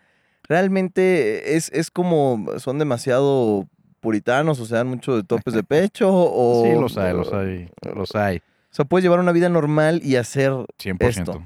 realmente 0.48 1.56
es, 1.56 1.70
es 1.72 1.90
como, 1.90 2.46
son 2.58 2.80
demasiado 2.80 3.68
puritanos, 4.00 4.58
o 4.58 4.66
sea, 4.66 4.78
dan 4.78 4.88
mucho 4.88 5.14
de 5.16 5.22
topes 5.22 5.54
de 5.54 5.62
pecho 5.62 6.10
o... 6.12 6.64
Sí, 6.64 6.72
los 6.72 6.96
hay, 6.98 7.14
los 7.14 7.32
hay, 7.32 7.70
los 7.94 8.14
hay. 8.16 8.38
O 8.38 8.74
sea, 8.74 8.84
puedes 8.86 9.04
llevar 9.04 9.20
una 9.20 9.32
vida 9.32 9.48
normal 9.48 10.00
y 10.02 10.16
hacer 10.16 10.50
100%. 10.50 11.06
Esto. 11.06 11.42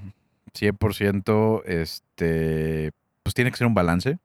100%, 0.57 1.63
este, 1.67 2.93
pues 3.23 3.35
tiene 3.35 3.51
que 3.51 3.57
ser 3.57 3.67
un 3.67 3.75
balance, 3.75 4.19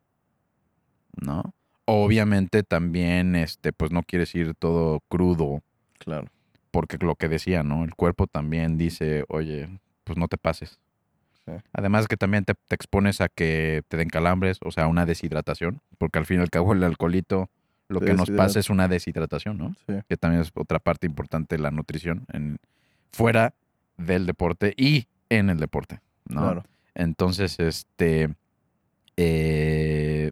¿no? 1.19 1.53
Obviamente 1.85 2.63
también, 2.63 3.35
este, 3.35 3.73
pues 3.73 3.91
no 3.91 4.03
quieres 4.03 4.33
ir 4.35 4.53
todo 4.55 5.01
crudo, 5.09 5.61
Claro. 5.99 6.27
porque 6.71 6.97
lo 6.99 7.15
que 7.15 7.27
decía, 7.29 7.63
¿no? 7.63 7.83
El 7.83 7.93
cuerpo 7.95 8.27
también 8.27 8.77
dice, 8.77 9.25
oye, 9.27 9.67
pues 10.03 10.17
no 10.17 10.27
te 10.27 10.37
pases. 10.37 10.79
Sí. 11.45 11.51
Además 11.73 12.07
que 12.07 12.17
también 12.17 12.45
te, 12.45 12.53
te 12.53 12.75
expones 12.75 13.19
a 13.19 13.27
que 13.27 13.81
te 13.87 13.97
den 13.97 14.09
calambres, 14.09 14.59
o 14.63 14.71
sea, 14.71 14.87
una 14.87 15.05
deshidratación, 15.05 15.81
porque 15.97 16.19
al 16.19 16.25
fin 16.25 16.37
y 16.39 16.41
al 16.41 16.49
cabo 16.49 16.73
el 16.73 16.83
alcoholito 16.83 17.49
lo 17.89 17.99
Te 17.99 18.05
que 18.05 18.13
nos 18.13 18.29
pasa 18.31 18.59
es 18.59 18.69
una 18.69 18.87
deshidratación, 18.87 19.57
¿no? 19.57 19.75
Sí. 19.85 19.95
que 20.07 20.15
también 20.15 20.41
es 20.41 20.51
otra 20.55 20.79
parte 20.79 21.07
importante 21.07 21.57
de 21.57 21.61
la 21.61 21.71
nutrición 21.71 22.25
en, 22.31 22.57
fuera 23.11 23.53
del 23.97 24.25
deporte 24.25 24.73
y 24.77 25.07
en 25.29 25.49
el 25.49 25.57
deporte, 25.59 25.99
¿no? 26.27 26.41
Claro. 26.41 26.63
Entonces, 26.95 27.59
este, 27.59 28.33
eh, 29.17 30.31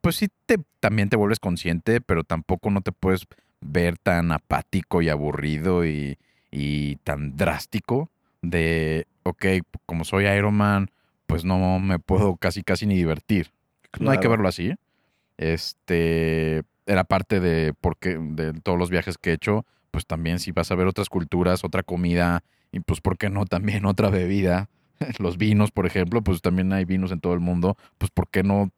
pues 0.00 0.16
sí, 0.16 0.28
te, 0.46 0.58
también 0.80 1.08
te 1.08 1.16
vuelves 1.16 1.40
consciente, 1.40 2.00
pero 2.00 2.24
tampoco 2.24 2.70
no 2.70 2.80
te 2.80 2.92
puedes 2.92 3.26
ver 3.60 3.98
tan 3.98 4.32
apático 4.32 5.02
y 5.02 5.08
aburrido 5.08 5.84
y, 5.84 6.18
y 6.50 6.96
tan 6.96 7.36
drástico 7.36 8.10
de, 8.42 9.06
ok, 9.22 9.46
como 9.86 10.04
soy 10.04 10.26
Iron 10.26 10.54
Man, 10.54 10.90
pues 11.26 11.44
no 11.44 11.78
me 11.78 11.98
puedo 11.98 12.36
casi 12.36 12.62
casi 12.62 12.86
ni 12.86 12.96
divertir. 12.96 13.52
No 13.98 14.10
hay 14.10 14.18
que 14.18 14.28
verlo 14.28 14.48
así. 14.48 14.74
Este 15.36 16.62
era 16.86 17.04
parte 17.04 17.40
de 17.40 17.72
porque 17.80 18.18
de 18.18 18.52
todos 18.52 18.78
los 18.78 18.90
viajes 18.90 19.16
que 19.18 19.30
he 19.30 19.34
hecho, 19.34 19.64
pues 19.90 20.06
también 20.06 20.38
si 20.38 20.52
vas 20.52 20.70
a 20.70 20.74
ver 20.74 20.86
otras 20.86 21.08
culturas, 21.08 21.64
otra 21.64 21.82
comida 21.82 22.42
y 22.72 22.80
pues 22.80 23.00
por 23.00 23.16
qué 23.16 23.30
no 23.30 23.46
también 23.46 23.84
otra 23.84 24.10
bebida, 24.10 24.68
los 25.18 25.38
vinos, 25.38 25.70
por 25.70 25.86
ejemplo, 25.86 26.22
pues 26.22 26.40
también 26.42 26.72
hay 26.72 26.84
vinos 26.84 27.12
en 27.12 27.20
todo 27.20 27.34
el 27.34 27.40
mundo, 27.40 27.76
pues 27.98 28.10
por 28.10 28.28
qué 28.28 28.42
no 28.42 28.70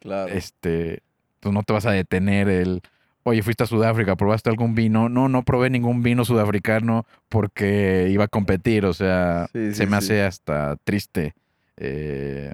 Claro. 0.00 0.32
este 0.32 1.00
pues 1.40 1.52
no 1.54 1.62
te 1.62 1.72
vas 1.72 1.86
a 1.86 1.90
detener 1.92 2.48
el 2.48 2.82
Oye, 3.26 3.42
fuiste 3.42 3.64
a 3.64 3.66
Sudáfrica, 3.66 4.16
¿probaste 4.16 4.50
algún 4.50 4.74
vino? 4.74 5.08
No, 5.08 5.30
no 5.30 5.44
probé 5.44 5.70
ningún 5.70 6.02
vino 6.02 6.26
sudafricano 6.26 7.06
porque 7.30 8.08
iba 8.10 8.24
a 8.24 8.28
competir. 8.28 8.84
O 8.84 8.92
sea, 8.92 9.46
Sí, 9.50 9.70
sí, 9.70 9.74
se 9.76 9.86
me 9.86 9.92
sí. 9.92 9.96
hace 10.04 10.22
hasta 10.24 10.76
triste 10.84 11.32
eh, 11.78 12.52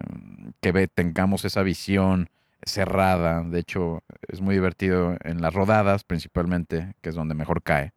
que 0.61 0.70
ve- 0.70 0.87
tengamos 0.87 1.44
esa 1.44 1.64
visión 1.64 2.28
cerrada. 2.62 3.42
De 3.42 3.59
hecho, 3.59 4.04
es 4.28 4.40
muy 4.40 4.54
divertido 4.54 5.16
en 5.24 5.42
las 5.42 5.54
rodadas, 5.54 6.04
principalmente, 6.04 6.94
que 7.00 7.09
es 7.09 7.16
donde 7.16 7.35
mejor 7.35 7.62
cae. 7.64 7.90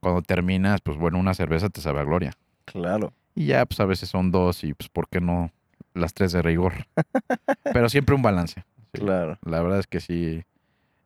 Cuando 0.00 0.20
terminas, 0.20 0.82
pues 0.82 0.98
bueno, 0.98 1.18
una 1.18 1.32
cerveza 1.32 1.70
te 1.70 1.80
sabe 1.80 2.00
a 2.00 2.04
gloria. 2.04 2.32
Claro. 2.66 3.14
Y 3.34 3.46
ya, 3.46 3.64
pues 3.66 3.80
a 3.80 3.84
veces 3.84 4.08
son 4.08 4.30
dos 4.30 4.64
y 4.64 4.74
pues, 4.74 4.88
¿por 4.88 5.08
qué 5.08 5.20
no 5.20 5.50
las 5.94 6.14
tres 6.14 6.32
de 6.32 6.42
rigor? 6.42 6.72
Pero 7.72 7.88
siempre 7.88 8.14
un 8.14 8.22
balance. 8.22 8.64
sí. 8.94 9.00
Claro. 9.00 9.38
La 9.44 9.60
verdad 9.62 9.78
es 9.78 9.86
que 9.86 10.00
sí 10.00 10.42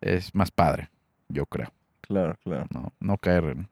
es 0.01 0.35
más 0.35 0.51
padre, 0.51 0.91
yo 1.29 1.47
creo. 1.47 1.73
Claro, 2.01 2.35
claro. 2.43 2.67
No, 2.71 2.93
no 3.01 3.17
caer 3.19 3.45
en 3.45 3.69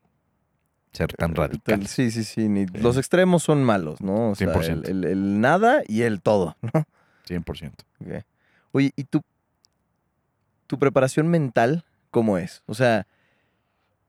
ser 0.93 1.13
tan 1.15 1.33
Eh, 1.33 1.35
radical. 1.35 1.87
Sí, 1.87 2.11
sí, 2.11 2.25
sí. 2.25 2.49
ni- 2.49 2.67
Sí. 2.67 2.79
Los 2.79 2.97
extremos 2.99 3.43
son 3.43 3.63
malos, 3.65 4.01
¿no? 4.01 4.31
O 4.31 4.35
sea, 4.35 4.47
el, 4.49 4.53
100%. 4.55 4.89
el- 4.89 5.05
el 5.05 5.41
nada 5.41 5.83
y 5.89 6.03
el 6.03 6.21
todo, 6.21 6.57
¿no? 6.63 6.85
100%. 7.27 7.85
Ok. 8.01 8.25
Oye, 8.73 8.93
¿y 8.97 9.05
tu, 9.05 9.21
tu 10.67 10.79
preparación 10.79 11.29
mental 11.29 11.85
cómo 12.11 12.39
es? 12.39 12.63
O 12.67 12.75
sea, 12.75 13.07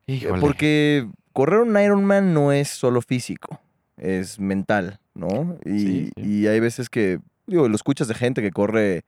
eh, 0.08 0.14
Híjole. 0.14 0.40
porque 0.42 1.10
correr 1.34 1.60
un 1.62 1.78
Ironman 1.80 2.34
no 2.34 2.52
es 2.52 2.70
solo 2.70 3.02
físico, 3.02 3.60
es 3.98 4.40
mental, 4.40 5.00
¿no? 5.14 5.58
Y, 5.66 5.80
Sí, 5.80 6.12
sí. 6.16 6.22
y 6.22 6.48
hay 6.48 6.60
veces 6.60 6.90
que, 6.90 7.20
digo, 7.48 7.68
lo 7.68 7.76
escuchas 7.76 8.08
de 8.08 8.16
gente 8.16 8.42
que 8.42 8.52
corre 8.52 9.04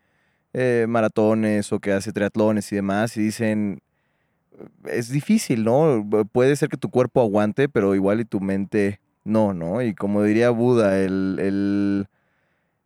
eh, 0.54 0.86
maratones 0.88 1.72
o 1.74 1.80
que 1.80 1.92
hace 1.92 2.12
triatlones 2.14 2.72
y 2.72 2.76
demás 2.76 3.18
y 3.18 3.22
dicen, 3.22 3.82
es 4.86 5.10
difícil, 5.10 5.64
¿no? 5.64 6.08
Puede 6.32 6.56
ser 6.56 6.70
que 6.70 6.78
tu 6.78 6.90
cuerpo 6.90 7.22
aguante, 7.22 7.68
pero 7.68 7.94
igual 7.96 8.22
y 8.22 8.26
tu 8.26 8.40
mente 8.40 9.00
no, 9.24 9.54
¿no? 9.54 9.82
Y 9.82 9.94
como 9.94 10.24
diría 10.24 10.50
Buda, 10.52 11.00
el, 11.00 11.38
el, 11.42 12.08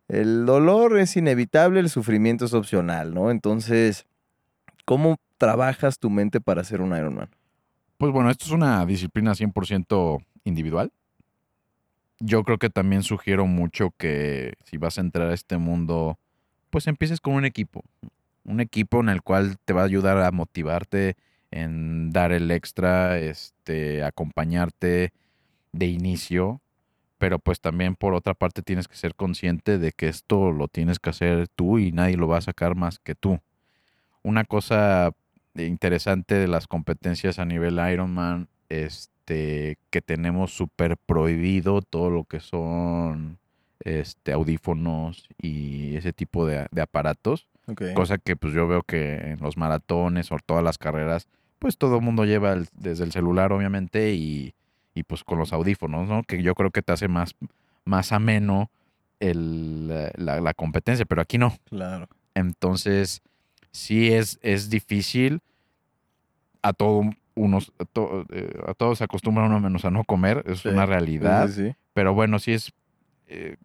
el 0.08 0.46
dolor 0.46 0.98
es 0.98 1.16
inevitable, 1.16 1.80
el 1.80 1.90
sufrimiento 1.90 2.44
es 2.46 2.54
opcional, 2.54 3.14
¿no? 3.14 3.30
Entonces, 3.30 4.06
¿cómo 4.84 5.16
trabajas 5.38 5.98
tu 5.98 6.10
mente 6.10 6.40
para 6.40 6.62
hacer 6.62 6.80
un 6.80 6.96
Ironman? 6.96 7.28
Pues 7.98 8.12
bueno, 8.12 8.30
esto 8.30 8.46
es 8.46 8.50
una 8.50 8.84
disciplina 8.86 9.32
100% 9.34 10.24
individual. 10.44 10.90
Yo 12.20 12.44
creo 12.44 12.58
que 12.58 12.68
también 12.68 13.02
sugiero 13.02 13.46
mucho 13.46 13.92
que 13.96 14.54
si 14.64 14.76
vas 14.76 14.98
a 14.98 15.00
entrar 15.00 15.30
a 15.30 15.34
este 15.34 15.56
mundo, 15.56 16.18
pues 16.68 16.86
empieces 16.86 17.20
con 17.20 17.34
un 17.34 17.46
equipo. 17.46 17.82
Un 18.44 18.60
equipo 18.60 19.00
en 19.00 19.08
el 19.08 19.22
cual 19.22 19.56
te 19.64 19.72
va 19.72 19.82
a 19.82 19.86
ayudar 19.86 20.18
a 20.18 20.30
motivarte 20.30 21.16
en 21.50 22.10
dar 22.10 22.32
el 22.32 22.50
extra, 22.50 23.18
este, 23.18 24.04
acompañarte 24.04 25.12
de 25.72 25.86
inicio, 25.86 26.60
pero 27.18 27.38
pues 27.38 27.60
también 27.60 27.96
por 27.96 28.14
otra 28.14 28.34
parte 28.34 28.62
tienes 28.62 28.86
que 28.86 28.96
ser 28.96 29.14
consciente 29.14 29.78
de 29.78 29.92
que 29.92 30.08
esto 30.08 30.52
lo 30.52 30.68
tienes 30.68 30.98
que 30.98 31.10
hacer 31.10 31.48
tú 31.48 31.78
y 31.78 31.92
nadie 31.92 32.16
lo 32.16 32.28
va 32.28 32.38
a 32.38 32.42
sacar 32.42 32.74
más 32.76 32.98
que 32.98 33.14
tú. 33.14 33.40
Una 34.22 34.44
cosa 34.44 35.12
interesante 35.54 36.34
de 36.34 36.48
las 36.48 36.66
competencias 36.66 37.38
a 37.38 37.44
nivel 37.44 37.80
Ironman, 37.92 38.48
este, 38.68 39.19
que 39.34 40.00
tenemos 40.02 40.52
súper 40.52 40.96
prohibido 40.96 41.82
todo 41.82 42.10
lo 42.10 42.24
que 42.24 42.40
son 42.40 43.38
este, 43.84 44.32
audífonos 44.32 45.28
y 45.40 45.96
ese 45.96 46.12
tipo 46.12 46.46
de, 46.46 46.66
de 46.70 46.82
aparatos. 46.82 47.46
Ok. 47.66 47.82
Cosa 47.94 48.18
que 48.18 48.36
pues 48.36 48.52
yo 48.52 48.66
veo 48.66 48.82
que 48.82 49.14
en 49.14 49.40
los 49.40 49.56
maratones 49.56 50.32
o 50.32 50.36
todas 50.44 50.64
las 50.64 50.78
carreras, 50.78 51.28
pues 51.58 51.78
todo 51.78 51.96
el 51.96 52.02
mundo 52.02 52.24
lleva 52.24 52.52
el- 52.52 52.68
desde 52.74 53.04
el 53.04 53.12
celular 53.12 53.52
obviamente 53.52 54.12
y, 54.14 54.54
y, 54.94 55.02
pues 55.04 55.22
con 55.24 55.38
los 55.38 55.52
audífonos, 55.52 56.08
¿no? 56.08 56.22
Que 56.24 56.42
yo 56.42 56.54
creo 56.54 56.70
que 56.70 56.82
te 56.82 56.92
hace 56.92 57.06
más, 57.08 57.34
más 57.84 58.12
ameno 58.12 58.70
el, 59.20 59.88
la, 60.16 60.40
la 60.40 60.54
competencia, 60.54 61.04
pero 61.04 61.22
aquí 61.22 61.38
no. 61.38 61.56
Claro. 61.68 62.08
Entonces, 62.34 63.22
sí 63.70 64.12
es, 64.12 64.38
es 64.42 64.70
difícil. 64.70 65.40
A 66.62 66.72
todo 66.72 67.10
unos, 67.40 67.72
a, 67.78 67.84
to- 67.84 68.26
eh, 68.30 68.52
a 68.66 68.74
todos 68.74 68.98
se 68.98 69.04
acostumbra 69.04 69.44
uno 69.46 69.60
menos 69.60 69.84
a 69.84 69.90
no 69.90 70.04
comer, 70.04 70.44
es 70.46 70.62
Sí, 70.62 70.68
una 70.68 70.86
realidad. 70.86 71.48
sí, 71.48 71.68
sí. 71.70 71.76
Pero 71.94 72.14
bueno, 72.14 72.38
sí 72.38 72.52
es, 72.52 72.72
eh, 73.26 73.56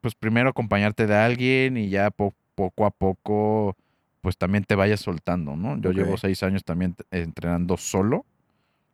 pues 0.00 0.14
primero 0.14 0.50
acompañarte 0.50 1.06
de 1.06 1.14
alguien 1.16 1.76
y 1.76 1.88
ya 1.88 2.10
po- 2.10 2.34
poco 2.54 2.86
a 2.86 2.90
poco, 2.90 3.76
pues 4.20 4.36
también 4.38 4.64
te 4.64 4.74
vayas 4.74 5.00
soltando, 5.00 5.56
¿no? 5.56 5.78
Yo 5.80 5.90
llevo 5.92 6.16
seis 6.16 6.42
años 6.42 6.64
también 6.64 6.94
entrenando 7.10 7.76
solo, 7.76 8.24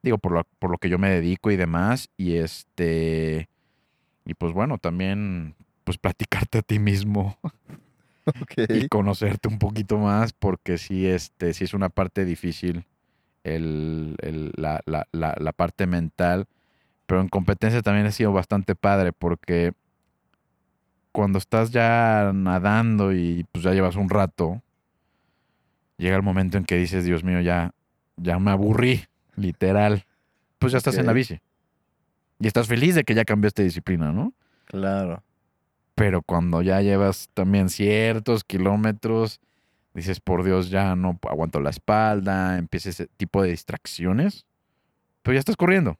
digo, 0.03 0.19
por 0.19 0.33
lo, 0.33 0.45
por 0.59 0.71
lo 0.71 0.79
que 0.79 0.89
yo 0.89 0.99
me 0.99 1.11
dedico 1.11 1.51
y 1.51 1.57
demás, 1.57 2.09
y 2.17 2.37
este, 2.37 3.49
y 4.25 4.35
pues 4.35 4.53
bueno, 4.53 4.79
también, 4.79 5.55
pues 5.85 5.99
platicarte 5.99 6.59
a 6.59 6.63
ti 6.63 6.79
mismo 6.79 7.39
y 8.69 8.89
conocerte 8.89 9.49
un 9.49 9.59
poquito 9.59 9.99
más, 9.99 10.33
porque 10.33 10.79
sí, 10.79 11.07
este, 11.07 11.53
sí 11.55 11.65
es 11.65 11.75
una 11.75 11.89
parte 11.89 12.25
difícil, 12.25 12.85
el, 13.45 14.17
el- 14.23 14.53
la, 14.57 14.81
la- 14.87 15.07
la- 15.13 15.37
la 15.39 15.53
parte 15.53 15.87
mental, 15.87 16.47
pero 17.07 17.21
en 17.21 17.29
competencia 17.29 17.83
también 17.83 18.07
ha 18.07 18.13
sido 18.13 18.33
bastante 18.33 18.75
padre, 18.75 19.13
porque 19.13 19.73
cuando 21.13 21.39
estás 21.39 21.71
ya 21.71 22.31
nadando 22.35 23.13
y 23.13 23.45
pues 23.53 23.65
ya 23.65 23.73
llevas 23.73 23.97
un 23.97 24.09
rato, 24.09 24.63
llega 25.97 26.17
el 26.17 26.23
momento 26.23 26.57
en 26.57 26.65
que 26.65 26.77
dices, 26.77 27.05
Dios 27.05 27.25
mío, 27.25 27.41
ya, 27.41 27.73
ya 28.17 28.39
me 28.39 28.51
aburrí, 28.53 29.05
literal. 29.37 30.05
Pues 30.59 30.73
ya 30.73 30.79
estás 30.79 30.97
en 30.99 31.07
la 31.07 31.13
bici. 31.13 31.41
Y 32.39 32.47
estás 32.47 32.69
feliz 32.69 32.95
de 32.95 33.05
que 33.05 33.15
ya 33.15 33.25
cambiaste 33.25 33.63
disciplina, 33.63 34.13
¿no? 34.13 34.33
Claro. 34.67 35.23
pero 35.97 36.23
cuando 36.23 36.63
ya 36.63 36.81
llevas 36.81 37.29
también 37.35 37.69
ciertos 37.69 38.45
kilómetros, 38.45 39.41
dices, 39.95 40.21
por 40.21 40.45
Dios, 40.45 40.71
ya 40.71 40.95
no 40.97 41.19
aguanto 41.29 41.61
la 41.61 41.71
espalda, 41.71 42.59
empieza 42.59 42.91
ese 42.91 43.07
tipo 43.17 43.43
de 43.43 43.51
distracciones, 43.51 44.47
pero 45.23 45.35
ya 45.35 45.41
estás 45.41 45.57
corriendo. 45.57 45.99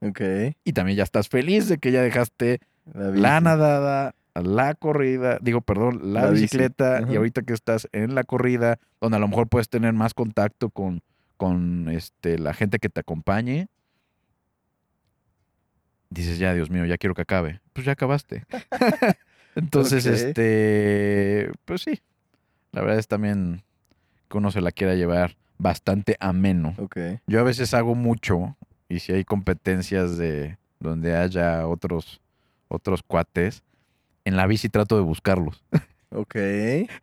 Ok. 0.00 0.20
Y 0.64 0.72
también 0.72 0.96
ya 0.96 1.04
estás 1.04 1.28
feliz 1.28 1.68
de 1.68 1.78
que 1.78 1.92
ya 1.92 2.02
dejaste 2.02 2.60
La, 2.92 3.40
nadada, 3.40 4.14
la 4.34 4.74
corrida, 4.74 5.38
digo, 5.40 5.60
perdón, 5.62 6.12
la, 6.12 6.22
La 6.22 6.30
bici. 6.30 6.42
bicicleta, 6.42 7.02
y 7.08 7.16
ahorita 7.16 7.42
que 7.42 7.54
estás 7.54 7.88
en 7.92 8.14
la 8.14 8.24
corrida, 8.24 8.78
donde 9.00 9.16
a 9.16 9.20
lo 9.20 9.28
mejor 9.28 9.48
puedes 9.48 9.68
tener 9.68 9.92
más 9.94 10.12
contacto 10.14 10.70
con, 10.70 11.02
con 11.36 11.88
este, 11.88 12.38
la 12.38 12.52
gente 12.54 12.78
que 12.78 12.88
te 12.90 13.00
acompañe, 13.00 13.68
dices, 16.10 16.38
ya, 16.38 16.54
Dios 16.54 16.70
mío, 16.70 16.84
ya 16.84 16.98
quiero 16.98 17.14
que 17.14 17.22
acabe. 17.22 17.60
Pues 17.72 17.86
ya 17.86 17.92
acabaste. 17.92 18.44
Entonces, 19.56 20.04
este, 20.06 21.50
pues 21.64 21.82
sí, 21.82 22.00
la 22.76 22.82
verdad 22.82 22.98
es 22.98 23.08
también 23.08 23.62
que 24.28 24.36
uno 24.36 24.50
se 24.50 24.60
la 24.60 24.70
quiera 24.70 24.94
llevar 24.94 25.34
bastante 25.58 26.16
ameno. 26.20 26.74
Ok. 26.78 26.98
Yo 27.26 27.40
a 27.40 27.42
veces 27.42 27.72
hago 27.72 27.94
mucho 27.94 28.54
y 28.88 28.98
si 29.00 29.12
hay 29.12 29.24
competencias 29.24 30.18
de 30.18 30.58
donde 30.78 31.16
haya 31.16 31.66
otros 31.66 32.20
otros 32.68 33.02
cuates, 33.02 33.62
en 34.26 34.36
la 34.36 34.46
bici 34.46 34.68
trato 34.68 34.96
de 34.96 35.02
buscarlos. 35.02 35.64
Ok. 36.10 36.36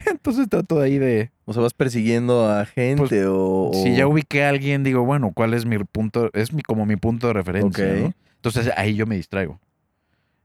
Entonces 0.09 0.47
trato 0.49 0.79
de 0.79 0.85
ahí 0.85 0.97
de 0.97 1.29
O 1.45 1.53
sea, 1.53 1.61
vas 1.61 1.73
persiguiendo 1.73 2.49
a 2.49 2.65
gente 2.65 3.25
o, 3.27 3.69
Pues, 3.71 3.83
si 3.83 3.91
o- 3.91 3.95
ya 3.97 4.07
ubiqué 4.07 4.45
a 4.45 4.49
alguien, 4.49 4.83
digo, 4.83 5.03
bueno, 5.03 5.31
¿cuál 5.35 5.53
es 5.53 5.65
mi 5.65 5.77
punto? 5.79 6.29
Es 6.33 6.53
mi 6.53 6.61
como 6.61 6.85
mi 6.85 6.95
punto 6.95 7.27
de 7.27 7.33
referencia. 7.33 7.85
¿no? 7.85 8.13
Entonces 8.37 8.71
ahí 8.77 8.95
yo 8.95 9.05
me 9.05 9.15
distraigo. 9.15 9.59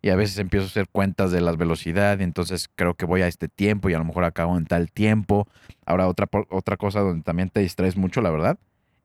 Y 0.00 0.10
a 0.10 0.16
veces 0.16 0.38
empiezo 0.38 0.66
a 0.66 0.68
hacer 0.68 0.88
cuentas 0.88 1.32
de 1.32 1.40
las 1.40 1.56
velocidades 1.56 2.20
y 2.20 2.24
entonces 2.24 2.68
creo 2.74 2.94
que 2.94 3.04
voy 3.04 3.22
a 3.22 3.26
este 3.26 3.48
tiempo 3.48 3.90
y 3.90 3.94
a 3.94 3.98
lo 3.98 4.04
mejor 4.04 4.24
acabo 4.24 4.56
en 4.56 4.66
tal 4.66 4.92
tiempo. 4.92 5.48
Ahora 5.86 6.06
otra 6.06 6.28
otra 6.50 6.76
cosa 6.76 7.00
donde 7.00 7.24
también 7.24 7.50
te 7.50 7.60
distraes 7.60 7.96
mucho, 7.96 8.20
la 8.20 8.30
verdad, 8.30 8.58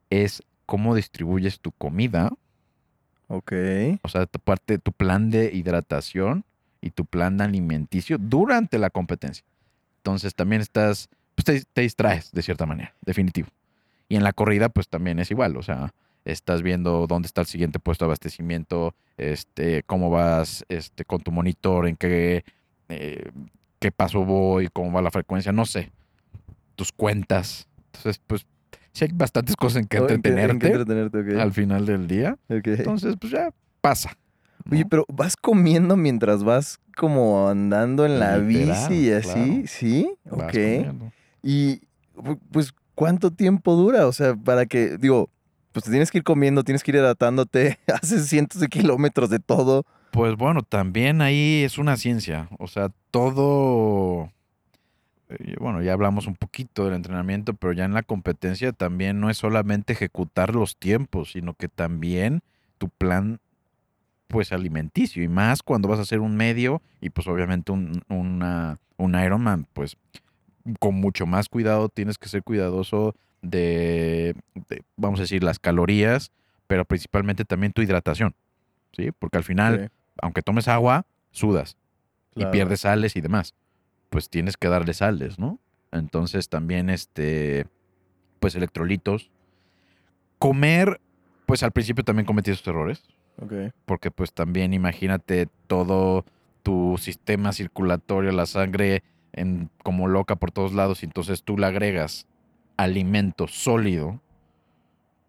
es 0.10 0.44
cómo 0.66 0.94
distribuyes 0.96 1.60
tu 1.60 1.72
comida 1.72 2.32
Ok. 3.28 3.54
O 4.04 4.10
sea, 4.10 4.26
tu 4.26 4.40
parte, 4.40 4.78
tu 4.78 4.92
plan 4.92 5.32
de 5.32 5.52
hidratación 5.54 6.46
y 6.82 6.92
tu 6.92 7.06
plan 7.06 7.42
alimenticio 7.42 8.18
durante 8.20 8.78
la 8.78 8.90
competencia. 8.90 9.44
Entonces 9.98 10.36
también 10.36 10.62
estás, 10.62 11.10
pues 11.36 11.46
te, 11.46 11.64
te 11.74 11.82
distraes 11.82 12.32
de 12.32 12.42
cierta 12.42 12.66
manera, 12.66 12.94
definitivo. 13.02 13.48
Y 14.10 14.18
en 14.18 14.24
la 14.24 14.34
corrida, 14.34 14.70
pues 14.70 14.88
también 14.88 15.20
es 15.20 15.32
igual. 15.32 15.58
O 15.58 15.64
sea, 15.64 15.94
estás 16.26 16.62
viendo 16.62 17.06
dónde 17.08 17.26
está 17.28 17.42
el 17.42 17.48
siguiente 17.48 17.80
puesto 17.80 18.06
de 18.06 18.08
abastecimiento, 18.08 18.96
este, 19.18 19.84
cómo 19.84 20.10
vas 20.10 20.66
este, 20.70 21.06
con 21.06 21.22
tu 21.22 21.32
monitor, 21.32 21.88
en 21.88 21.96
qué, 21.96 22.44
eh, 22.90 23.32
qué 23.80 23.92
paso 23.92 24.24
voy, 24.26 24.70
cómo 24.72 24.92
va 24.92 25.02
la 25.02 25.12
frecuencia, 25.12 25.52
no 25.52 25.66
sé. 25.66 25.92
Tus 26.76 26.92
cuentas. 26.92 27.68
Entonces, 27.94 28.22
pues, 28.26 28.46
sí 28.94 29.06
hay 29.06 29.12
bastantes 29.14 29.56
cosas 29.56 29.82
en 29.84 29.88
que 29.88 29.98
Oh, 30.00 30.02
en 30.02 30.08
qué 30.08 30.14
entretenerte 30.30 30.68
entretenerte, 30.68 31.20
ok. 31.36 31.40
al 31.42 31.52
final 31.54 31.86
del 31.86 32.08
día. 32.08 32.38
Ok. 32.50 32.68
Entonces, 32.68 33.16
pues 33.20 33.32
ya 33.34 33.52
pasa. 33.82 34.18
¿no? 34.66 34.74
Oye, 34.76 34.86
pero 34.86 35.06
vas 35.10 35.36
comiendo 35.36 35.98
mientras 35.98 36.44
vas 36.44 36.80
como 36.96 37.50
andando 37.50 38.06
en 38.06 38.20
la 38.20 38.38
Literal, 38.38 38.88
bici 38.90 39.08
y 39.08 39.12
así, 39.12 39.28
claro. 39.34 39.68
¿sí? 39.68 40.14
Vas 40.26 40.44
Ok. 40.44 40.52
comiendo. 40.54 41.12
Y 41.44 41.82
pu- 42.16 42.40
pues, 42.52 42.74
¿cuánto 42.96 43.32
tiempo 43.32 43.76
dura? 43.76 44.08
O 44.08 44.14
sea, 44.14 44.36
para 44.36 44.66
que, 44.66 44.98
digo, 44.98 45.30
pues 45.74 45.84
te 45.86 45.92
tienes 45.92 46.12
que 46.12 46.20
ir 46.20 46.24
comiendo, 46.24 46.64
tienes 46.64 46.84
que 46.84 46.92
ir 46.92 46.96
hidratándote, 46.96 47.80
haces 48.02 48.28
cientos 48.28 48.62
de 48.62 48.70
kilómetros 48.70 49.30
de 49.30 49.40
todo. 49.40 49.86
Pues 50.12 50.36
bueno, 50.38 50.62
también 50.62 51.22
ahí 51.22 51.64
es 51.64 51.78
una 51.78 51.98
ciencia. 51.98 52.48
O 52.60 52.68
sea, 52.68 52.90
todo. 53.12 54.32
eh, 55.30 55.56
Bueno, 55.60 55.82
ya 55.82 55.94
hablamos 55.94 56.28
un 56.28 56.36
poquito 56.36 56.86
del 56.86 56.94
entrenamiento, 56.94 57.54
pero 57.56 57.74
ya 57.74 57.86
en 57.86 57.94
la 57.94 58.04
competencia 58.04 58.72
también 58.74 59.20
no 59.20 59.30
es 59.30 59.38
solamente 59.38 59.94
ejecutar 59.94 60.54
los 60.54 60.78
tiempos, 60.78 61.32
sino 61.32 61.54
que 61.56 61.68
también 61.68 62.42
tu 62.78 62.90
plan, 62.90 63.40
pues 64.28 64.52
alimenticio. 64.52 65.24
Y 65.24 65.28
más 65.28 65.64
cuando 65.64 65.88
vas 65.88 66.00
a 66.00 66.04
hacer 66.04 66.20
un 66.20 66.36
medio 66.36 66.82
y 67.02 67.10
pues 67.10 67.28
obviamente 67.28 67.72
un, 67.72 68.04
una, 68.10 68.80
un 68.98 69.16
Ironman, 69.20 69.68
pues 69.74 69.98
con 70.80 70.96
mucho 70.96 71.26
más 71.26 71.50
cuidado 71.50 71.90
tienes 71.90 72.18
que 72.18 72.30
ser 72.30 72.44
cuidadoso 72.44 73.16
de, 73.44 74.36
de, 74.70 74.82
vamos 74.98 75.20
a 75.20 75.24
decir, 75.24 75.44
las 75.44 75.60
calorías, 75.60 76.32
pero 76.66 76.86
principalmente 76.86 77.46
también 77.46 77.74
tu 77.74 77.84
hidratación. 77.84 78.34
¿Sí? 78.94 79.12
Porque 79.12 79.38
al 79.38 79.44
final, 79.44 79.92
aunque 80.22 80.42
tomes 80.42 80.68
agua, 80.68 81.06
sudas 81.32 81.78
claro. 82.34 82.50
y 82.50 82.52
pierdes 82.52 82.82
sales 82.82 83.16
y 83.16 83.22
demás. 83.22 83.54
Pues 84.10 84.30
tienes 84.30 84.58
que 84.58 84.70
darle 84.70 84.94
sales, 84.94 85.40
¿no? 85.40 85.60
Entonces 85.92 86.50
también, 86.50 86.90
este, 86.90 87.68
pues 88.40 88.56
electrolitos. 88.56 89.30
Comer, 90.40 91.00
pues 91.46 91.64
al 91.64 91.72
principio 91.72 92.04
también 92.04 92.26
cometí 92.26 92.52
esos 92.52 92.68
errores, 92.68 93.04
porque 93.86 94.12
pues 94.12 94.34
también 94.34 94.74
imagínate 94.74 95.48
todo 95.68 96.26
tu 96.62 96.98
sistema 97.00 97.52
circulatorio, 97.52 98.32
la 98.32 98.46
sangre 98.46 99.04
en, 99.32 99.70
como 99.84 100.08
loca 100.08 100.36
por 100.36 100.52
todos 100.52 100.74
lados, 100.74 101.04
y 101.04 101.06
entonces 101.06 101.44
tú 101.44 101.58
le 101.58 101.66
agregas 101.66 102.28
alimento 102.78 103.48
sólido, 103.48 104.20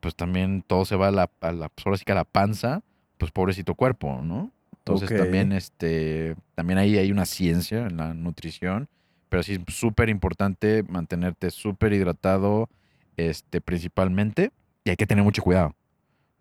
pues 0.01 0.15
también 0.15 0.63
todo 0.67 0.85
se 0.85 0.97
va 0.97 1.09
a 1.09 1.11
la, 1.11 1.31
a 1.41 1.53
la, 1.53 1.69
pues 1.69 1.87
ahora 1.87 1.99
sí 1.99 2.05
que 2.05 2.13
a 2.13 2.17
la 2.17 2.25
panza, 2.25 2.83
pues 3.19 3.31
pobrecito 3.33 3.75
cuerpo, 3.75 4.21
¿no? 4.23 4.51
Entonces 4.79 5.17
también, 5.17 5.53
este, 5.53 6.37
también 6.55 6.79
ahí 6.79 6.99
hay 6.99 7.11
una 7.11 7.25
ciencia 7.25 7.87
en 7.87 7.97
la 7.97 8.13
nutrición, 8.13 8.89
pero 9.31 9.43
sí 9.43 9.55
es 9.55 9.75
súper 9.75 10.11
importante 10.11 10.83
mantenerte 10.83 11.51
súper 11.51 11.95
hidratado, 11.95 12.69
este, 13.17 13.63
principalmente, 13.63 14.53
y 14.85 14.91
hay 14.91 14.97
que 14.97 15.07
tener 15.07 15.25
mucho 15.25 15.43
cuidado. 15.43 15.75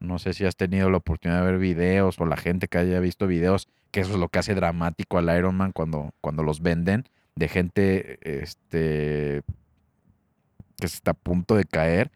No 0.01 0.19
sé 0.19 0.33
si 0.33 0.43
has 0.43 0.57
tenido 0.57 0.89
la 0.89 0.97
oportunidad 0.97 1.39
de 1.39 1.51
ver 1.51 1.59
videos 1.59 2.19
o 2.19 2.25
la 2.25 2.35
gente 2.35 2.67
que 2.67 2.77
haya 2.77 2.99
visto 2.99 3.27
videos, 3.27 3.69
que 3.91 4.01
eso 4.01 4.11
es 4.11 4.19
lo 4.19 4.27
que 4.27 4.39
hace 4.39 4.55
dramático 4.55 5.17
al 5.17 5.33
Ironman 5.37 5.71
cuando, 5.71 6.11
cuando 6.19 6.43
los 6.43 6.61
venden, 6.61 7.05
de 7.35 7.47
gente, 7.47 8.19
este, 8.21 9.43
que 10.83 10.87
se 10.89 10.95
está 10.97 11.11
a 11.11 11.13
punto 11.15 11.55
de 11.55 11.63
caer 11.63 12.11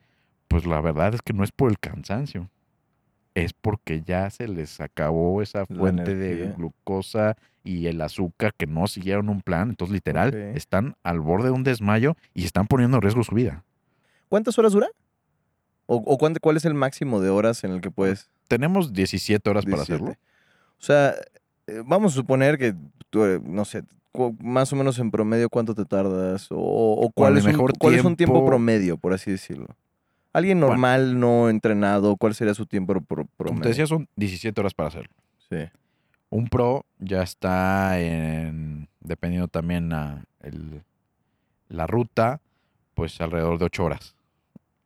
pues 0.50 0.66
la 0.66 0.80
verdad 0.82 1.14
es 1.14 1.22
que 1.22 1.34
no 1.34 1.44
es 1.44 1.52
por 1.52 1.70
el 1.70 1.78
cansancio. 1.80 2.50
Es 3.36 3.52
porque 3.54 4.02
ya 4.02 4.30
se 4.30 4.48
les 4.48 4.80
acabó 4.82 5.42
esa 5.42 5.66
fuente 5.66 6.16
de 6.16 6.54
glucosa 6.56 7.36
y 7.64 7.88
el 7.88 8.02
azúcar 8.02 8.54
que 8.56 8.66
no 8.66 8.88
siguieron 8.88 9.28
un 9.30 9.42
plan. 9.42 9.70
Entonces, 9.70 9.94
literal, 9.94 10.34
están 10.56 10.96
al 11.04 11.20
borde 11.20 11.46
de 11.50 11.52
un 11.52 11.64
desmayo 11.64 12.16
y 12.34 12.46
están 12.46 12.66
poniendo 12.68 12.98
en 12.98 13.02
riesgo 13.02 13.24
su 13.24 13.36
vida. 13.36 13.64
¿Cuántas 14.30 14.58
horas 14.58 14.72
dura? 14.74 14.88
¿O, 15.86 15.98
o 15.98 16.18
cuánto- 16.18 16.40
cuál 16.40 16.58
es 16.58 16.66
el 16.66 16.74
máximo 16.74 17.20
de 17.22 17.30
horas 17.30 17.64
en 17.66 17.72
el 17.72 17.82
que 17.82 17.92
puedes? 17.92 18.30
Tenemos 18.48 18.94
17 18.94 19.50
horas 19.50 19.66
para 19.66 19.78
17? 19.78 19.94
hacerlo. 19.94 20.20
O 20.80 20.82
sea, 20.84 21.14
eh, 21.68 21.84
vamos 21.86 22.14
a 22.14 22.16
suponer 22.16 22.58
que, 22.58 22.74
tú, 23.10 23.24
eh, 23.26 23.40
no 23.44 23.66
sé, 23.66 23.84
más 24.42 24.72
o 24.74 24.76
menos 24.76 25.00
en 25.00 25.12
promedio 25.12 25.50
cuánto 25.50 25.74
te 25.76 25.86
tardas 25.86 26.48
o, 26.52 26.58
o 26.58 27.10
cuál, 27.12 27.38
es 27.38 27.46
un, 27.46 27.54
cuál 27.80 27.94
es 27.96 28.04
un 28.04 28.16
tiempo 28.16 28.34
tiempo- 28.36 28.46
promedio, 28.48 28.98
por 28.98 29.14
así 29.14 29.32
decirlo. 29.32 29.68
Alguien 30.34 30.60
Bueno. 30.60 30.74
normal, 30.74 31.20
no 31.20 31.50
entrenado, 31.50 32.16
¿cuál 32.18 32.36
sería 32.36 32.54
su 32.54 32.66
tiempo 32.66 32.94
pro- 33.02 33.26
promedio? 33.38 33.48
Como 33.48 33.62
te 33.62 33.70
decía, 33.70 33.88
son 33.88 34.08
17 34.16 34.60
horas 34.62 34.74
para 34.74 34.90
hacerlo. 34.90 35.14
Sí. 35.50 35.58
Un 36.30 36.48
pro 36.48 36.86
ya 37.00 37.24
está 37.24 38.00
en, 38.00 38.88
dependiendo 39.00 39.48
también 39.48 39.94
a 39.94 40.24
el- 40.42 40.84
la 41.70 41.88
ruta, 41.88 42.40
pues 42.94 43.20
alrededor 43.22 43.58
de 43.60 43.66
8 43.66 43.86
horas. 43.86 44.16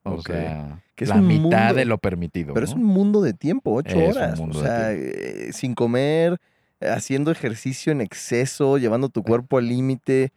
O 0.04 0.22
sea, 0.22 0.82
Que 0.96 1.04
es 1.04 1.10
la 1.10 1.18
mitad 1.18 1.42
mundo- 1.42 1.74
de 1.76 1.86
lo 1.86 1.98
permitido. 1.98 2.54
Pero 2.54 2.66
es 2.66 2.74
un 2.74 2.84
mundo 2.84 3.22
de 3.22 3.34
tiempo, 3.34 3.74
ocho 3.74 3.90
Es 4.00 4.16
un 4.16 4.22
horas. 4.24 4.40
mundo 4.40 4.60
o 4.60 4.62
sea, 4.62 4.94
eh, 4.94 5.50
sin 5.54 5.76
comer, 5.76 6.40
haciendo 6.82 7.32
ejercicio 7.32 7.92
en 7.92 8.02
exceso, 8.02 8.78
llevando 8.78 9.10
tu 9.10 9.24
cuerpo 9.24 9.58
al 9.58 9.68
límite. 9.68 10.32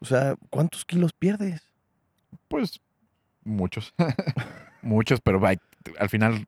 O 0.00 0.04
sea, 0.04 0.34
¿cuántos 0.50 0.84
kilos 0.84 1.12
pierdes? 1.12 1.62
Pues 2.48 2.80
muchos. 3.44 3.94
muchos, 4.82 5.20
pero 5.20 5.40
vai- 5.40 5.60
al 5.98 6.08
final, 6.08 6.46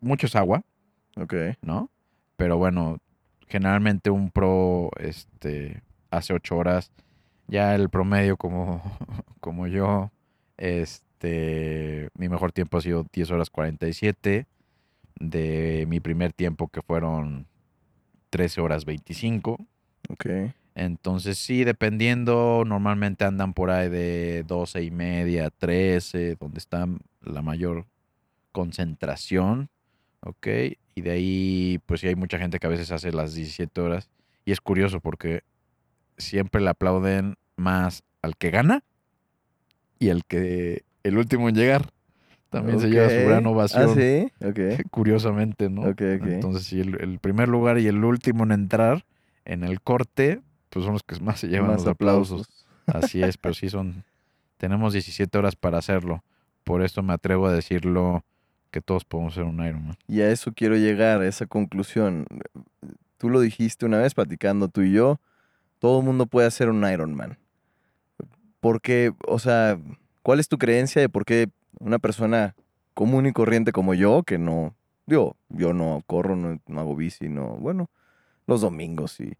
mucho 0.00 0.26
es 0.26 0.36
agua, 0.36 0.62
Ok. 1.16 1.34
¿no? 1.62 1.90
Pero 2.36 2.56
bueno, 2.56 2.98
generalmente 3.48 4.10
un 4.10 4.30
pro 4.30 4.90
este, 4.98 5.82
hace 6.10 6.32
8 6.32 6.56
horas. 6.56 6.90
Ya 7.48 7.74
el 7.74 7.88
promedio, 7.90 8.36
como, 8.36 8.80
como 9.40 9.66
yo, 9.66 10.10
este, 10.56 12.08
mi 12.16 12.28
mejor 12.28 12.52
tiempo 12.52 12.78
ha 12.78 12.80
sido 12.80 13.04
10 13.12 13.30
horas 13.30 13.50
47. 13.50 14.46
De 15.18 15.84
mi 15.88 16.00
primer 16.00 16.32
tiempo, 16.32 16.68
que 16.68 16.80
fueron 16.80 17.46
13 18.30 18.60
horas 18.60 18.84
25. 18.84 19.58
Ok. 20.08 20.26
Entonces, 20.74 21.38
sí, 21.38 21.64
dependiendo, 21.64 22.64
normalmente 22.66 23.24
andan 23.24 23.52
por 23.52 23.70
ahí 23.70 23.88
de 23.88 24.44
12 24.46 24.82
y 24.82 24.90
media, 24.90 25.50
13, 25.50 26.36
donde 26.36 26.58
está 26.58 26.86
la 27.22 27.42
mayor 27.42 27.86
concentración, 28.52 29.68
¿ok? 30.20 30.46
Y 30.94 31.02
de 31.02 31.10
ahí, 31.10 31.80
pues 31.86 32.00
sí, 32.00 32.08
hay 32.08 32.14
mucha 32.14 32.38
gente 32.38 32.58
que 32.58 32.66
a 32.66 32.70
veces 32.70 32.90
hace 32.92 33.12
las 33.12 33.34
17 33.34 33.80
horas. 33.80 34.08
Y 34.44 34.52
es 34.52 34.60
curioso 34.60 35.00
porque 35.00 35.42
siempre 36.16 36.60
le 36.60 36.70
aplauden 36.70 37.36
más 37.56 38.02
al 38.22 38.36
que 38.36 38.50
gana 38.50 38.82
y 39.98 40.10
al 40.10 40.24
que 40.24 40.84
el 41.02 41.18
último 41.18 41.48
en 41.48 41.54
llegar 41.54 41.92
también 42.50 42.80
se 42.80 42.88
lleva 42.88 43.08
su 43.08 43.28
gran 43.28 43.46
ovación. 43.46 43.90
Ah, 43.90 43.94
sí. 43.94 44.30
Ok. 44.44 44.82
Curiosamente, 44.90 45.70
¿no? 45.70 45.82
Ok, 45.82 46.02
ok. 46.20 46.26
Entonces, 46.26 46.64
sí, 46.64 46.80
el, 46.80 47.00
el 47.00 47.18
primer 47.18 47.48
lugar 47.48 47.78
y 47.78 47.86
el 47.86 48.04
último 48.04 48.44
en 48.44 48.52
entrar 48.52 49.04
en 49.44 49.64
el 49.64 49.80
corte, 49.80 50.40
pues 50.68 50.84
son 50.84 50.94
los 50.94 51.02
que 51.02 51.18
más 51.20 51.40
se 51.40 51.48
llevan 51.48 51.70
Más 51.70 51.80
los 51.80 51.88
aplausos. 51.88 52.48
Así 52.86 53.22
es, 53.22 53.36
pero 53.38 53.54
sí 53.54 53.70
son. 53.70 54.04
Tenemos 54.58 54.92
17 54.92 55.36
horas 55.38 55.56
para 55.56 55.78
hacerlo. 55.78 56.22
Por 56.64 56.82
esto 56.82 57.02
me 57.02 57.12
atrevo 57.14 57.46
a 57.46 57.52
decirlo 57.52 58.24
que 58.70 58.80
todos 58.80 59.04
podemos 59.04 59.34
ser 59.34 59.44
un 59.44 59.64
Ironman. 59.64 59.96
Y 60.06 60.20
a 60.20 60.30
eso 60.30 60.52
quiero 60.52 60.76
llegar, 60.76 61.22
a 61.22 61.26
esa 61.26 61.46
conclusión. 61.46 62.26
Tú 63.16 63.30
lo 63.30 63.40
dijiste 63.40 63.86
una 63.86 63.98
vez 63.98 64.14
platicando 64.14 64.68
tú 64.68 64.82
y 64.82 64.92
yo, 64.92 65.20
todo 65.78 66.00
el 66.00 66.04
mundo 66.04 66.26
puede 66.26 66.46
hacer 66.46 66.68
un 66.68 66.84
Ironman. 66.88 67.38
Porque, 68.60 69.12
o 69.26 69.38
sea, 69.38 69.78
¿cuál 70.22 70.40
es 70.40 70.48
tu 70.48 70.58
creencia 70.58 71.00
de 71.02 71.08
por 71.08 71.24
qué 71.24 71.50
una 71.78 71.98
persona 71.98 72.54
común 72.94 73.26
y 73.26 73.32
corriente 73.32 73.72
como 73.72 73.94
yo, 73.94 74.22
que 74.22 74.38
no, 74.38 74.74
digo, 75.06 75.36
yo 75.48 75.72
no 75.72 76.02
corro, 76.06 76.36
no, 76.36 76.60
no 76.66 76.80
hago 76.80 76.96
bici, 76.96 77.28
no, 77.28 77.56
bueno, 77.56 77.90
los 78.46 78.60
domingos 78.60 79.20
y, 79.20 79.32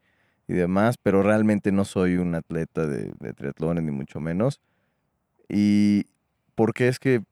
y 0.48 0.54
demás, 0.54 0.96
pero 0.96 1.22
realmente 1.22 1.72
no 1.72 1.84
soy 1.84 2.16
un 2.16 2.34
atleta 2.34 2.86
de, 2.86 3.12
de 3.18 3.32
triatlones, 3.32 3.84
ni 3.84 3.90
mucho 3.90 4.20
menos. 4.20 4.60
¿Y 5.48 6.06
por 6.54 6.72
qué 6.72 6.88
es 6.88 6.98
que 6.98 7.22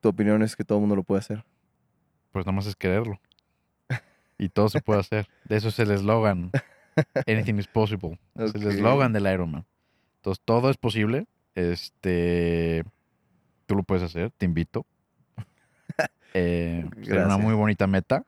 tu 0.00 0.08
opinión 0.08 0.42
es 0.42 0.56
que 0.56 0.64
todo 0.64 0.78
el 0.78 0.80
mundo 0.80 0.96
lo 0.96 1.02
puede 1.02 1.20
hacer? 1.20 1.44
Pues 2.32 2.46
nada 2.46 2.56
más 2.56 2.66
es 2.66 2.76
quererlo. 2.76 3.20
Y 4.38 4.48
todo 4.50 4.68
se 4.68 4.80
puede 4.80 5.00
hacer. 5.00 5.28
De 5.44 5.56
eso 5.56 5.68
es 5.68 5.78
el 5.78 5.90
eslogan. 5.90 6.50
Anything 7.26 7.58
is 7.58 7.68
possible. 7.68 8.18
Es 8.34 8.54
el 8.54 8.66
eslogan 8.66 9.12
del 9.12 9.26
Ironman. 9.32 9.66
Entonces, 10.16 10.42
todo 10.44 10.70
es 10.70 10.76
posible. 10.76 11.26
Este. 11.54 12.84
Tú 13.66 13.74
lo 13.74 13.82
puedes 13.82 14.02
hacer, 14.04 14.30
te 14.36 14.46
invito. 14.46 14.86
Eh, 16.38 16.84
sería 17.02 17.24
una 17.24 17.38
muy 17.38 17.54
bonita 17.54 17.86
meta. 17.86 18.22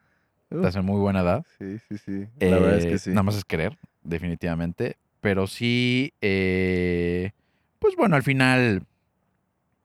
Estás 0.49 0.77
en 0.77 0.85
muy 0.87 0.99
buena 0.99 1.21
edad. 1.21 1.45
Sí, 1.59 1.79
sí, 1.79 1.99
sí. 1.99 2.27
La 2.41 2.59
verdad 2.59 2.79
es 2.79 2.85
Eh, 2.87 2.89
que 2.89 2.99
sí. 2.99 3.11
Nada 3.11 3.23
más 3.25 3.35
es 3.37 3.45
querer, 3.45 3.77
definitivamente. 4.03 4.97
Pero 5.21 5.47
sí, 5.47 6.15
eh, 6.23 7.33
pues 7.79 7.97
bueno, 7.97 8.17
al 8.17 8.23
final, 8.23 8.83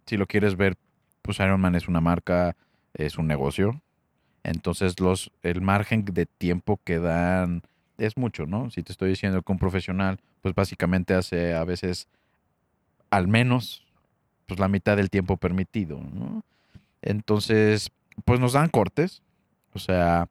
si 0.05 0.15
lo 0.15 0.25
quieres 0.25 0.55
ver, 0.55 0.77
pues 1.21 1.39
Ironman 1.39 1.75
es 1.75 1.89
una 1.89 1.99
marca, 1.99 2.55
es 2.93 3.17
un 3.17 3.27
negocio. 3.27 3.81
Entonces, 4.43 5.01
los, 5.01 5.29
el 5.41 5.59
margen 5.59 6.05
de 6.05 6.25
tiempo 6.25 6.79
que 6.85 6.99
dan 6.99 7.61
es 7.97 8.15
mucho, 8.15 8.45
¿no? 8.45 8.69
Si 8.71 8.83
te 8.83 8.93
estoy 8.93 9.09
diciendo 9.09 9.41
que 9.41 9.51
un 9.51 9.59
profesional, 9.59 10.19
pues 10.41 10.55
básicamente 10.55 11.13
hace 11.13 11.53
a 11.55 11.65
veces 11.65 12.07
al 13.09 13.27
menos 13.27 13.82
pues 14.53 14.59
la 14.59 14.67
mitad 14.67 14.97
del 14.97 15.09
tiempo 15.09 15.37
permitido. 15.37 15.99
Entonces, 17.01 17.89
pues 18.23 18.39
nos 18.39 18.53
dan 18.53 18.69
cortes, 18.69 19.23
o 19.73 19.79
sea, 19.79 20.27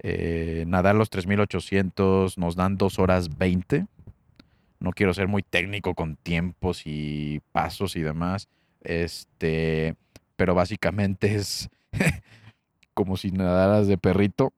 eh, 0.00 0.64
nadar 0.66 0.94
los 0.94 1.08
3800 1.08 2.36
nos 2.36 2.56
dan 2.56 2.76
2 2.76 2.98
horas 2.98 3.38
20. 3.38 3.86
No 4.80 4.90
quiero 4.90 5.14
ser 5.14 5.28
muy 5.28 5.42
técnico 5.42 5.94
con 5.94 6.16
tiempos 6.16 6.82
y 6.84 7.40
pasos 7.52 7.96
y 7.96 8.02
demás. 8.02 8.48
Este, 8.82 9.94
pero 10.36 10.54
básicamente 10.54 11.34
es 11.34 11.70
como 12.92 13.16
si 13.16 13.30
nadaras 13.30 13.86
de 13.86 13.96
perrito. 13.96 14.52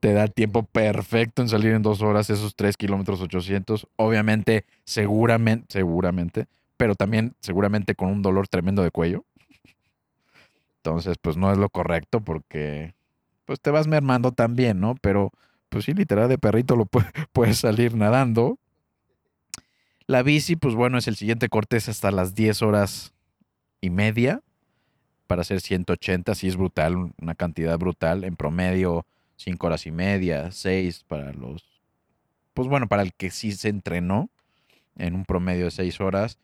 Te 0.00 0.12
da 0.12 0.26
tiempo 0.26 0.64
perfecto 0.64 1.40
en 1.40 1.48
salir 1.48 1.72
en 1.72 1.82
dos 1.82 2.02
horas 2.02 2.30
esos 2.30 2.56
3 2.56 2.76
kilómetros 2.76 3.20
800. 3.20 3.86
Obviamente, 3.94 4.64
seguramente, 4.82 5.66
seguramente, 5.68 6.48
pero 6.80 6.94
también 6.94 7.34
seguramente 7.40 7.94
con 7.94 8.08
un 8.08 8.22
dolor 8.22 8.48
tremendo 8.48 8.82
de 8.82 8.90
cuello. 8.90 9.26
Entonces, 10.78 11.18
pues 11.20 11.36
no 11.36 11.52
es 11.52 11.58
lo 11.58 11.68
correcto 11.68 12.22
porque 12.22 12.94
pues 13.44 13.60
te 13.60 13.70
vas 13.70 13.86
mermando 13.86 14.32
también, 14.32 14.80
¿no? 14.80 14.94
Pero 15.02 15.30
pues 15.68 15.84
sí, 15.84 15.92
literal 15.92 16.30
de 16.30 16.38
perrito 16.38 16.76
lo 16.76 16.86
pu- 16.90 17.04
puedes 17.34 17.58
salir 17.58 17.94
nadando. 17.94 18.58
La 20.06 20.22
bici, 20.22 20.56
pues 20.56 20.74
bueno, 20.74 20.96
es 20.96 21.06
el 21.06 21.16
siguiente 21.16 21.50
corte, 21.50 21.76
hasta 21.76 22.10
las 22.10 22.34
10 22.34 22.62
horas 22.62 23.12
y 23.82 23.90
media 23.90 24.40
para 25.26 25.42
hacer 25.42 25.60
180, 25.60 26.34
sí 26.34 26.48
es 26.48 26.56
brutal, 26.56 27.12
una 27.20 27.34
cantidad 27.34 27.78
brutal, 27.78 28.24
en 28.24 28.36
promedio 28.36 29.04
5 29.36 29.66
horas 29.66 29.84
y 29.84 29.90
media, 29.90 30.50
6 30.50 31.04
para 31.06 31.34
los, 31.34 31.82
pues 32.54 32.68
bueno, 32.68 32.88
para 32.88 33.02
el 33.02 33.12
que 33.12 33.30
sí 33.30 33.52
se 33.52 33.68
entrenó 33.68 34.30
en 34.96 35.14
un 35.14 35.26
promedio 35.26 35.66
de 35.66 35.70
6 35.72 36.00
horas 36.00 36.38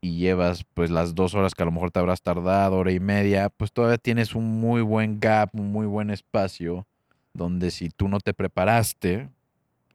y 0.00 0.18
llevas 0.18 0.64
pues 0.74 0.90
las 0.90 1.14
dos 1.14 1.34
horas 1.34 1.54
que 1.54 1.62
a 1.62 1.66
lo 1.66 1.72
mejor 1.72 1.90
te 1.90 1.98
habrás 1.98 2.22
tardado, 2.22 2.76
hora 2.76 2.92
y 2.92 3.00
media, 3.00 3.50
pues 3.50 3.72
todavía 3.72 3.98
tienes 3.98 4.34
un 4.34 4.60
muy 4.60 4.82
buen 4.82 5.20
gap, 5.20 5.50
un 5.54 5.72
muy 5.72 5.86
buen 5.86 6.10
espacio, 6.10 6.86
donde 7.32 7.70
si 7.70 7.90
tú 7.90 8.08
no 8.08 8.20
te 8.20 8.34
preparaste, 8.34 9.28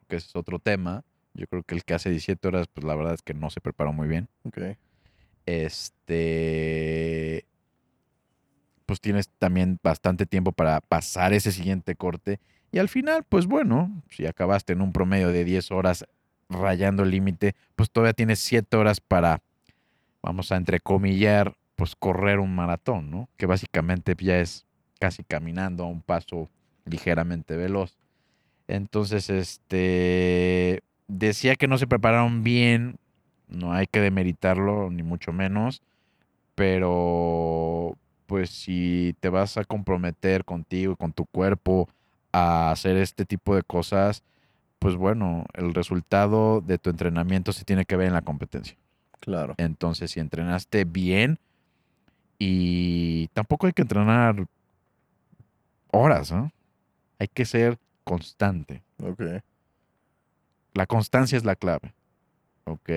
que 0.07 0.17
ese 0.17 0.27
es 0.27 0.35
otro 0.35 0.59
tema, 0.59 1.03
yo 1.33 1.47
creo 1.47 1.63
que 1.63 1.75
el 1.75 1.83
que 1.83 1.93
hace 1.93 2.09
17 2.09 2.47
horas, 2.47 2.67
pues 2.67 2.85
la 2.85 2.95
verdad 2.95 3.13
es 3.13 3.21
que 3.21 3.33
no 3.33 3.49
se 3.49 3.61
preparó 3.61 3.91
muy 3.91 4.07
bien. 4.07 4.27
Ok. 4.43 4.59
Este, 5.45 7.45
pues 8.85 9.01
tienes 9.01 9.29
también 9.39 9.79
bastante 9.81 10.25
tiempo 10.25 10.51
para 10.51 10.79
pasar 10.81 11.33
ese 11.33 11.51
siguiente 11.51 11.95
corte. 11.95 12.39
Y 12.71 12.79
al 12.79 12.89
final, 12.89 13.23
pues 13.23 13.47
bueno, 13.47 14.03
si 14.09 14.25
acabaste 14.25 14.73
en 14.73 14.81
un 14.81 14.93
promedio 14.93 15.29
de 15.29 15.43
10 15.43 15.71
horas 15.71 16.05
rayando 16.49 17.03
el 17.03 17.11
límite, 17.11 17.55
pues 17.75 17.89
todavía 17.89 18.13
tienes 18.13 18.39
7 18.39 18.77
horas 18.77 19.01
para, 19.01 19.41
vamos 20.23 20.51
a 20.51 20.55
entrecomillar, 20.55 21.55
pues 21.75 21.95
correr 21.95 22.39
un 22.39 22.55
maratón, 22.55 23.11
¿no? 23.11 23.29
Que 23.37 23.45
básicamente 23.45 24.15
ya 24.17 24.39
es 24.39 24.65
casi 24.99 25.23
caminando 25.23 25.83
a 25.83 25.87
un 25.87 26.01
paso 26.01 26.49
ligeramente 26.85 27.55
veloz. 27.55 27.97
Entonces, 28.67 29.29
este, 29.29 30.81
decía 31.07 31.55
que 31.55 31.67
no 31.67 31.77
se 31.77 31.87
prepararon 31.87 32.43
bien, 32.43 32.95
no 33.49 33.73
hay 33.73 33.85
que 33.87 33.99
demeritarlo, 33.99 34.89
ni 34.89 35.03
mucho 35.03 35.33
menos, 35.33 35.81
pero 36.55 37.95
pues 38.25 38.49
si 38.49 39.15
te 39.19 39.29
vas 39.29 39.57
a 39.57 39.65
comprometer 39.65 40.45
contigo, 40.45 40.95
con 40.95 41.13
tu 41.13 41.25
cuerpo, 41.25 41.89
a 42.31 42.71
hacer 42.71 42.97
este 42.97 43.25
tipo 43.25 43.55
de 43.55 43.63
cosas, 43.63 44.23
pues 44.79 44.95
bueno, 44.95 45.45
el 45.53 45.73
resultado 45.73 46.61
de 46.61 46.77
tu 46.77 46.89
entrenamiento 46.89 47.53
se 47.53 47.65
tiene 47.65 47.85
que 47.85 47.95
ver 47.95 48.07
en 48.07 48.13
la 48.13 48.21
competencia. 48.21 48.75
Claro. 49.23 49.55
Entonces, 49.57 50.11
si 50.11 50.19
entrenaste 50.19 50.83
bien 50.83 51.39
y 52.37 53.27
tampoco 53.29 53.67
hay 53.67 53.73
que 53.73 53.83
entrenar 53.83 54.45
horas, 55.91 56.31
¿no? 56.31 56.51
Hay 57.19 57.27
que 57.29 57.45
ser 57.45 57.77
constante. 58.03 58.83
Ok. 59.01 59.21
La 60.73 60.85
constancia 60.87 61.37
es 61.37 61.45
la 61.45 61.55
clave. 61.55 61.93
¿Ok? 62.65 62.89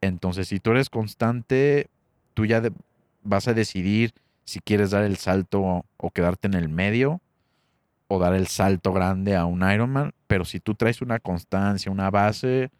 Entonces, 0.00 0.48
si 0.48 0.60
tú 0.60 0.72
eres 0.72 0.90
constante, 0.90 1.88
tú 2.34 2.46
ya 2.46 2.60
de- 2.60 2.72
vas 3.22 3.48
a 3.48 3.54
decidir 3.54 4.12
si 4.44 4.60
quieres 4.60 4.90
dar 4.92 5.04
el 5.04 5.16
salto 5.16 5.84
o 5.96 6.10
quedarte 6.10 6.48
en 6.48 6.54
el 6.54 6.68
medio 6.68 7.20
o 8.08 8.18
dar 8.18 8.34
el 8.34 8.48
salto 8.48 8.92
grande 8.92 9.36
a 9.36 9.46
un 9.46 9.62
Ironman. 9.70 10.12
Pero 10.26 10.44
si 10.44 10.60
tú 10.60 10.74
traes 10.74 11.02
una 11.02 11.20
constancia, 11.20 11.92
una 11.92 12.10
base, 12.10 12.70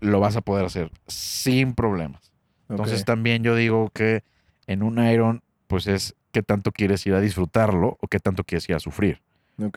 lo 0.00 0.20
vas 0.20 0.36
a 0.36 0.40
poder 0.40 0.64
hacer 0.64 0.90
sin 1.06 1.74
problemas. 1.74 2.32
Entonces 2.68 3.04
también 3.04 3.42
yo 3.42 3.54
digo 3.56 3.90
que 3.90 4.22
en 4.66 4.82
un 4.82 5.02
Iron, 5.04 5.42
pues 5.66 5.86
es 5.86 6.14
qué 6.32 6.42
tanto 6.42 6.72
quieres 6.72 7.06
ir 7.06 7.14
a 7.14 7.20
disfrutarlo 7.20 7.96
o 8.00 8.08
qué 8.08 8.18
tanto 8.20 8.44
quieres 8.44 8.68
ir 8.68 8.76
a 8.76 8.80
sufrir. 8.80 9.22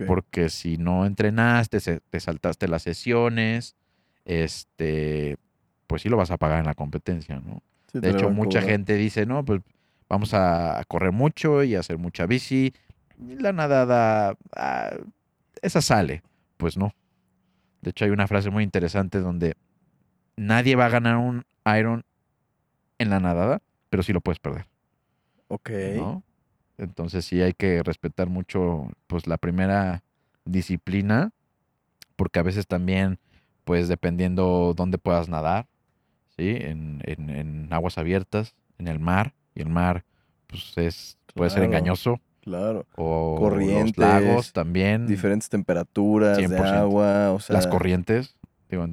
Porque 0.06 0.50
si 0.50 0.78
no 0.78 1.08
entrenaste, 1.08 1.80
te 1.80 2.20
saltaste 2.20 2.68
las 2.68 2.84
sesiones, 2.84 3.76
este, 4.26 5.38
pues 5.88 6.04
sí 6.04 6.10
lo 6.10 6.18
vas 6.18 6.30
a 6.30 6.38
pagar 6.38 6.60
en 6.60 6.66
la 6.66 6.76
competencia, 6.76 7.42
¿no? 7.44 7.64
Sí, 7.92 8.00
De 8.00 8.12
hecho, 8.12 8.30
mucha 8.30 8.62
gente 8.62 8.96
dice, 8.96 9.26
no, 9.26 9.44
pues 9.44 9.62
vamos 10.08 10.34
a, 10.34 10.84
correr 10.88 11.12
mucho 11.12 11.64
y 11.64 11.76
a 11.76 11.80
hacer 11.80 11.98
mucha 11.98 12.26
bici. 12.26 12.74
La 13.18 13.54
nadada, 13.54 14.36
ah, 14.56 14.92
esa 15.62 15.82
sale. 15.82 16.22
Pues 16.58 16.78
no. 16.78 16.94
De 17.82 17.90
hecho, 17.90 18.06
hay 18.06 18.12
una 18.12 18.28
frase 18.28 18.52
muy 18.52 18.64
interesante 18.64 19.20
donde 19.20 19.56
nadie 20.36 20.76
va 20.76 20.86
a 20.86 20.90
ganar 20.90 21.18
un 21.18 21.44
Iron 21.78 22.04
en 22.98 23.10
la 23.10 23.20
nadada, 23.20 23.62
pero 23.90 24.04
sí 24.04 24.14
lo 24.14 24.22
puedes 24.22 24.40
perder. 24.40 24.66
Ok. 25.48 25.70
¿no? 25.96 26.24
Entonces 26.78 27.26
sí 27.26 27.42
hay 27.42 27.54
que 27.54 27.84
respetar 27.84 28.28
mucho 28.30 28.88
pues 29.08 29.28
la 29.28 29.38
primera 29.38 30.04
disciplina, 30.46 31.32
porque 32.16 32.40
a 32.40 32.44
veces 32.44 32.68
también, 32.68 33.20
pues 33.64 33.88
dependiendo 33.88 34.74
dónde 34.76 34.98
puedas 34.98 35.30
nadar, 35.30 35.68
¿sí? 36.38 36.50
En, 36.60 37.02
en- 37.06 37.30
en 37.30 37.68
aguas 37.74 37.98
abiertas, 37.98 38.56
en 38.80 38.88
el 38.88 39.00
mar, 39.00 39.34
y 39.54 39.62
el 39.62 39.70
mar 39.70 40.04
pues 40.48 40.74
es, 40.78 41.18
puede 41.36 41.50
ser 41.52 41.64
engañoso, 41.64 42.20
Claro. 42.42 42.88
o 42.96 43.36
Corrientes, 43.40 43.98
los 43.98 43.98
lagos 43.98 44.52
también, 44.54 45.06
Diferentes 45.06 45.48
temperaturas 45.50 46.38
de 46.38 46.48
100%. 46.48 46.66
agua, 46.80 47.32
o 47.32 47.40
sea. 47.40 47.54
las 47.54 47.68
corrientes, 47.68 48.36
digo, 48.70 48.88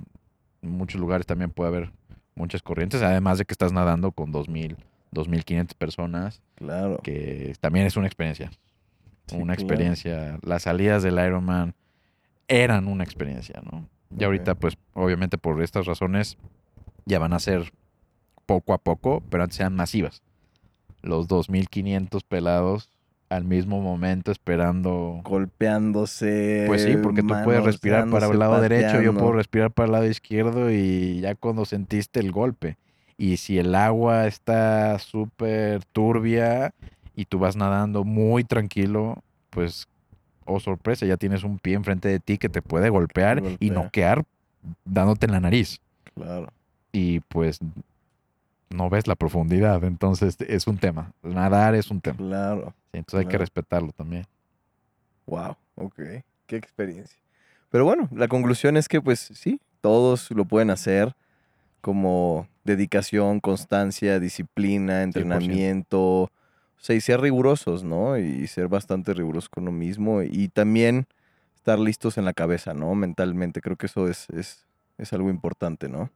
en 0.63 0.71
muchos 0.71 1.01
lugares 1.01 1.27
también 1.27 1.51
puede 1.51 1.69
haber 1.69 1.93
muchas 2.35 2.63
corrientes, 2.63 3.03
además 3.03 3.39
de 3.39 3.45
que 3.45 3.53
estás 3.53 3.73
nadando 3.73 4.13
con 4.13 4.33
2.000, 4.33 4.77
2.500 5.13 5.75
personas, 5.75 6.43
Claro. 6.55 6.99
que 7.03 7.55
también 7.61 7.87
es 7.87 7.97
una 7.97 8.07
experiencia. 8.07 8.51
Sí, 9.27 9.37
una 9.37 9.55
claro. 9.55 9.61
experiencia. 9.63 10.39
Las 10.43 10.63
salidas 10.63 11.03
del 11.03 11.15
Ironman 11.15 11.75
eran 12.47 12.87
una 12.89 13.05
experiencia, 13.05 13.61
¿no? 13.71 13.89
Y 14.17 14.25
ahorita, 14.25 14.55
pues, 14.55 14.79
obviamente 14.95 15.37
por 15.37 15.63
estas 15.63 15.85
razones, 15.87 16.39
ya 17.05 17.19
van 17.19 17.33
a 17.35 17.39
ser 17.39 17.73
poco 18.47 18.73
a 18.73 18.79
poco, 18.79 19.23
pero 19.29 19.43
antes 19.43 19.61
eran 19.61 19.75
masivas. 19.77 20.23
Los 21.03 21.29
2.500 21.29 22.23
pelados 22.27 22.89
al 23.29 23.45
mismo 23.45 23.81
momento 23.81 24.31
esperando. 24.33 25.21
Golpeándose. 25.25 26.65
Pues 26.67 26.83
sí, 26.83 26.97
porque 27.03 27.23
tú 27.23 27.35
puedes 27.45 27.63
respirar 27.63 28.09
para 28.11 28.27
el 28.27 28.39
lado 28.39 28.61
derecho, 28.61 29.01
yo 29.01 29.13
puedo 29.15 29.33
respirar 29.33 29.71
para 29.71 29.87
el 29.87 29.93
lado 29.93 30.07
izquierdo 30.07 30.71
y 30.71 31.21
ya 31.21 31.35
cuando 31.35 31.65
sentiste 31.65 32.21
el 32.21 32.33
golpe. 32.33 32.77
Y 33.17 33.39
si 33.39 33.59
el 33.59 33.75
agua 33.75 34.27
está 34.27 34.99
súper 34.99 35.85
turbia 35.87 36.73
y 37.17 37.25
tú 37.25 37.41
vas 37.41 37.57
nadando 37.57 38.05
muy 38.05 38.45
tranquilo, 38.45 39.23
pues, 39.51 39.89
oh 40.45 40.61
sorpresa, 40.61 41.05
ya 41.05 41.17
tienes 41.17 41.43
un 41.43 41.59
pie 41.59 41.75
enfrente 41.75 42.09
de 42.09 42.21
ti 42.21 42.39
que 42.39 42.49
te 42.49 42.63
puede 42.63 42.91
golpear 42.91 43.39
y 43.39 43.43
Golpea. 43.43 43.73
noquear 43.73 44.25
dándote 44.85 45.27
en 45.27 45.33
la 45.33 45.41
nariz. 45.41 45.81
Claro. 46.15 46.49
Y 46.93 47.21
pues 47.21 47.59
no 48.71 48.91
ves 48.91 49.07
la 49.07 49.15
profundidad, 49.15 49.85
entonces 49.85 50.37
es 50.41 50.67
un 50.67 50.79
tema. 50.79 51.13
Nadar 51.23 51.75
es 51.75 51.91
un 51.91 52.01
tema. 52.01 52.17
Claro. 52.17 52.75
Sí, 52.93 52.99
entonces 52.99 53.27
hay 53.27 53.31
que 53.31 53.39
respetarlo 53.39 53.93
también. 53.93 54.27
Wow. 55.27 55.57
Ok. 55.77 56.01
Qué 56.47 56.57
experiencia. 56.57 57.19
Pero 57.71 57.85
bueno, 57.85 58.09
la 58.13 58.29
conclusión 58.29 58.77
es 58.77 58.89
que, 58.89 59.01
pues 59.01 59.21
sí, 59.21 59.61
todos 59.81 60.31
lo 60.31 60.45
pueden 60.45 60.71
hacer 60.71 61.15
como 61.81 62.49
dedicación, 62.65 63.41
constancia, 63.41 64.19
disciplina, 64.21 65.03
entrenamiento. 65.03 66.01
O 66.01 66.31
sea, 66.81 66.97
y 66.97 67.01
ser 67.01 67.21
rigurosos, 67.21 67.85
¿no? 67.85 68.17
Y 68.19 68.47
ser 68.47 68.69
bastante 68.69 69.13
rigurosos 69.13 69.49
con 69.49 69.65
lo 69.65 69.73
mismo. 69.73 70.23
Y 70.23 70.49
también 70.49 71.07
estar 71.55 71.79
listos 71.79 72.19
en 72.19 72.25
la 72.25 72.33
cabeza, 72.33 72.73
¿no? 72.73 72.95
Mentalmente. 72.95 73.61
Creo 73.61 73.77
que 73.77 73.87
eso 73.87 74.09
es, 74.09 74.29
es, 74.31 74.67
es 74.97 75.13
algo 75.13 75.29
importante, 75.29 75.89
¿no? 75.89 76.11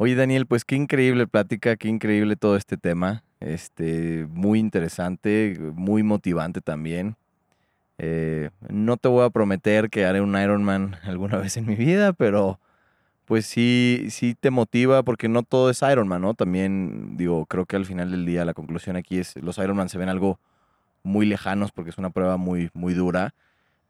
Oye, 0.00 0.14
Daniel, 0.14 0.46
pues 0.46 0.64
qué 0.64 0.76
increíble 0.76 1.26
plática, 1.26 1.74
qué 1.74 1.88
increíble 1.88 2.36
todo 2.36 2.54
este 2.54 2.76
tema. 2.76 3.24
Este, 3.40 4.28
muy 4.30 4.60
interesante, 4.60 5.58
muy 5.74 6.04
motivante 6.04 6.60
también. 6.60 7.16
Eh, 7.98 8.50
no 8.68 8.96
te 8.96 9.08
voy 9.08 9.24
a 9.24 9.30
prometer 9.30 9.90
que 9.90 10.04
haré 10.04 10.20
un 10.20 10.38
Ironman 10.40 10.94
alguna 11.02 11.38
vez 11.38 11.56
en 11.56 11.66
mi 11.66 11.74
vida, 11.74 12.12
pero 12.12 12.60
pues 13.24 13.44
sí, 13.46 14.06
sí 14.10 14.36
te 14.38 14.50
motiva 14.50 15.02
porque 15.02 15.28
no 15.28 15.42
todo 15.42 15.68
es 15.68 15.82
Ironman, 15.82 16.22
¿no? 16.22 16.34
También 16.34 17.16
digo, 17.16 17.44
creo 17.46 17.66
que 17.66 17.74
al 17.74 17.84
final 17.84 18.12
del 18.12 18.24
día 18.24 18.44
la 18.44 18.54
conclusión 18.54 18.94
aquí 18.94 19.18
es 19.18 19.34
los 19.42 19.58
Ironman 19.58 19.88
se 19.88 19.98
ven 19.98 20.08
algo 20.08 20.38
muy 21.02 21.26
lejanos 21.26 21.72
porque 21.72 21.90
es 21.90 21.98
una 21.98 22.10
prueba 22.10 22.36
muy, 22.36 22.70
muy 22.72 22.94
dura, 22.94 23.34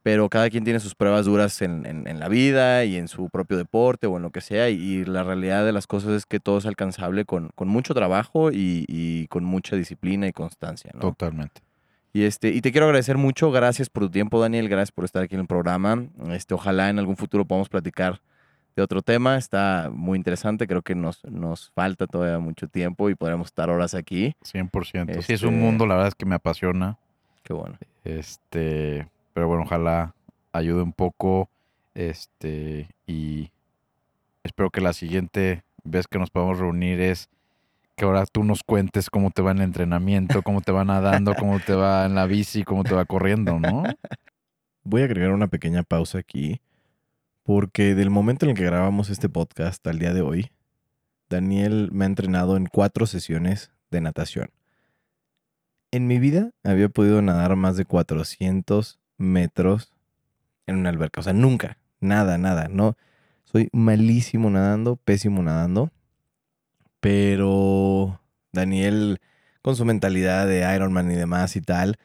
pero 0.03 0.29
cada 0.29 0.49
quien 0.51 0.65
tiene 0.65 0.81
sus 0.81 0.95
pruebas 0.95 1.27
duras 1.27 1.61
en, 1.63 1.85
en- 1.87 2.07
en 2.09 2.19
la 2.21 2.29
vida 2.29 2.85
y 2.85 2.97
en 2.97 3.09
su 3.09 3.29
propio 3.29 3.57
deporte 3.57 4.07
o 4.07 4.17
en 4.17 4.23
lo 4.23 4.31
que 4.31 4.41
sea 4.41 4.71
y, 4.71 4.75
y 4.81 5.05
la 5.05 5.23
realidad 5.25 5.65
de 5.65 5.73
las 5.73 5.87
cosas 5.87 6.11
es 6.13 6.25
que 6.27 6.41
todo 6.41 6.59
es 6.59 6.67
alcanzable 6.67 7.25
con, 7.25 7.51
con 7.55 7.69
mucho 7.69 7.95
trabajo 7.95 8.51
y, 8.53 8.85
y 8.89 9.27
con 9.29 9.45
mucha 9.45 9.77
disciplina 9.77 10.27
y 10.27 10.33
constancia, 10.33 10.91
¿no? 10.95 11.01
Totalmente. 11.01 11.61
Y, 12.15 12.23
este, 12.25 12.49
y 12.49 12.63
te 12.63 12.73
quiero 12.73 12.87
agradecer 12.87 13.19
mucho. 13.19 13.51
Gracias 13.51 13.91
por 13.91 14.05
tu 14.05 14.11
tiempo, 14.11 14.41
Daniel. 14.41 14.69
Gracias 14.69 14.93
por 14.93 15.05
estar 15.05 15.23
aquí 15.23 15.35
en 15.35 15.43
el 15.43 15.47
programa. 15.47 16.07
Este, 16.31 16.55
ojalá 16.55 16.89
en 16.89 16.99
algún 16.99 17.17
futuro 17.19 17.45
podamos 17.45 17.69
platicar 17.69 18.21
de 18.75 18.83
otro 18.83 19.03
tema. 19.03 19.37
Está 19.37 19.91
muy 19.93 20.17
interesante. 20.17 20.67
Creo 20.67 20.81
que 20.81 20.95
nos, 20.95 21.23
nos 21.27 21.71
falta 21.73 22.07
todavía 22.07 22.39
mucho 22.39 22.67
tiempo 22.67 23.11
y 23.11 23.15
podremos 23.15 23.49
estar 23.49 23.69
horas 23.69 23.95
aquí. 23.95 24.35
100%. 24.43 25.21
Sí, 25.23 25.35
es 25.35 25.43
un 25.43 25.55
Este- 25.55 25.61
mundo, 25.65 25.85
la 25.87 25.95
verdad 25.95 26.09
es 26.09 26.15
que 26.15 26.25
me 26.25 26.35
apasiona. 26.37 26.97
Qué 27.43 27.53
bueno. 27.53 27.77
Este, 28.05 29.07
pero 29.33 29.49
bueno, 29.49 29.63
ojalá 29.65 30.15
ayude 30.53 30.83
un 30.83 30.93
poco. 30.93 31.49
Este, 31.95 32.89
y 33.07 33.51
espero 34.45 34.71
que 34.71 34.81
la 34.81 34.93
siguiente 34.93 35.65
vez 35.85 36.07
que 36.07 36.19
nos 36.19 36.31
podamos 36.31 36.59
reunir 36.59 37.01
es 37.01 37.29
que 37.97 38.05
ahora 38.05 38.25
tú 38.27 38.45
nos 38.45 38.63
cuentes 38.63 39.11
cómo 39.11 39.31
te 39.31 39.43
va 39.43 39.51
en 39.51 39.59
el 39.59 39.65
entrenamiento, 39.65 40.43
cómo 40.43 40.61
te 40.61 40.71
va 40.71 40.85
nadando, 40.85 41.35
cómo 41.35 41.59
te 41.59 41.75
va 41.75 42.07
en 42.07 42.15
la 42.15 42.27
bici, 42.27 42.63
cómo 42.63 42.85
te 42.85 42.95
va 42.95 43.05
corriendo, 43.05 43.59
¿no? 43.59 43.83
Voy 44.85 45.03
a 45.03 45.07
agregar 45.07 45.33
una 45.33 45.49
pequeña 45.49 45.83
pausa 45.83 46.19
aquí, 46.19 46.61
porque 47.43 47.95
del 47.95 48.11
momento 48.11 48.47
en 48.47 48.51
el 48.51 48.57
que 48.57 48.65
grabamos 48.65 49.11
este 49.11 49.29
podcast 49.29 49.85
al 49.87 49.99
día 49.99 50.15
de 50.15 50.23
hoy, 50.23 50.51
Daniel 51.29 51.91
me 51.93 52.05
ha 52.05 52.07
entrenado 52.07 52.57
en 52.57 52.67
cuatro 52.67 53.07
sesiones 53.07 53.73
de 53.91 54.01
natación. 54.01 54.51
En 55.91 56.07
mi 56.07 56.19
vida 56.19 56.53
había 56.63 56.89
podido 56.89 57.21
nadar 57.21 57.57
más 57.57 57.77
de 57.77 57.85
400 57.85 58.98
metros 59.19 59.93
en 60.67 60.77
una 60.77 60.91
alberca. 60.91 61.21
O 61.21 61.25
sea, 61.25 61.33
nunca. 61.33 61.79
Nada, 62.01 62.39
nada. 62.39 62.69
No. 62.69 62.97
Soy 63.45 63.69
malísimo 63.73 64.51
nadando, 64.51 64.97
pésimo 64.97 65.43
nadando. 65.43 65.91
Pero 67.01 68.21
Daniel, 68.53 69.21
con 69.63 69.77
su 69.77 69.85
mentalidad 69.85 70.47
de 70.47 70.75
Ironman 70.75 71.11
y 71.11 71.15
demás 71.15 71.57
y 71.57 71.61
tal, 71.61 71.99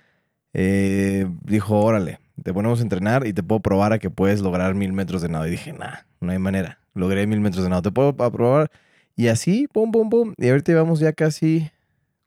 eh, 0.54 1.28
dijo, 1.44 1.80
órale, 1.80 2.20
te 2.42 2.54
ponemos 2.54 2.80
a 2.80 2.84
entrenar 2.84 3.28
y 3.28 3.34
te 3.34 3.44
puedo 3.44 3.62
probar 3.62 3.94
a 3.94 4.00
que 4.00 4.10
puedes 4.10 4.42
lograr 4.42 4.76
mil 4.76 4.94
metros 4.94 5.22
de 5.22 5.30
nado. 5.30 5.48
Y 5.48 5.52
dije, 5.52 5.74
nah, 5.74 5.98
no 6.22 6.32
hay 6.32 6.40
manera. 6.40 6.80
Logré 6.94 7.28
mil 7.28 7.40
metros 7.40 7.64
de 7.64 7.70
nado. 7.70 7.82
Te 7.82 7.92
puedo 7.92 8.16
probar. 8.16 8.72
Y 9.16 9.28
así, 9.28 9.68
pum, 9.72 9.92
pum, 9.92 10.10
pum. 10.10 10.34
Y 10.38 10.50
ahorita 10.50 10.72
llevamos 10.72 11.00
ya 11.00 11.14
casi 11.14 11.70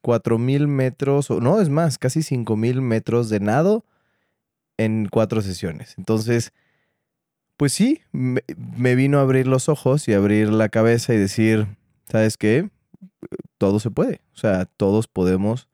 cuatro 0.02 0.38
mil 0.38 0.68
metros, 0.68 1.30
o 1.30 1.40
no, 1.40 1.60
es 1.60 1.68
más, 1.68 1.98
casi 1.98 2.22
cinco 2.22 2.56
mil 2.56 2.80
metros 2.80 3.28
de 3.28 3.40
nado 3.40 3.84
en 4.78 5.08
cuatro 5.10 5.42
sesiones. 5.42 5.94
Entonces, 5.98 6.52
pues 7.56 7.72
sí, 7.72 8.02
me, 8.12 8.94
vino 8.94 9.18
a 9.18 9.22
abrir 9.22 9.46
los 9.46 9.68
ojos 9.68 10.08
y 10.08 10.12
abrir 10.12 10.50
la 10.50 10.68
cabeza 10.68 11.14
y 11.14 11.18
decir, 11.18 11.66
¿sabes 12.10 12.36
qué? 12.36 12.68
Todo 13.58 13.80
se 13.80 13.90
puede. 13.90 14.20
O 14.34 14.38
sea, 14.38 14.66
todos 14.66 15.08
podemos 15.08 15.68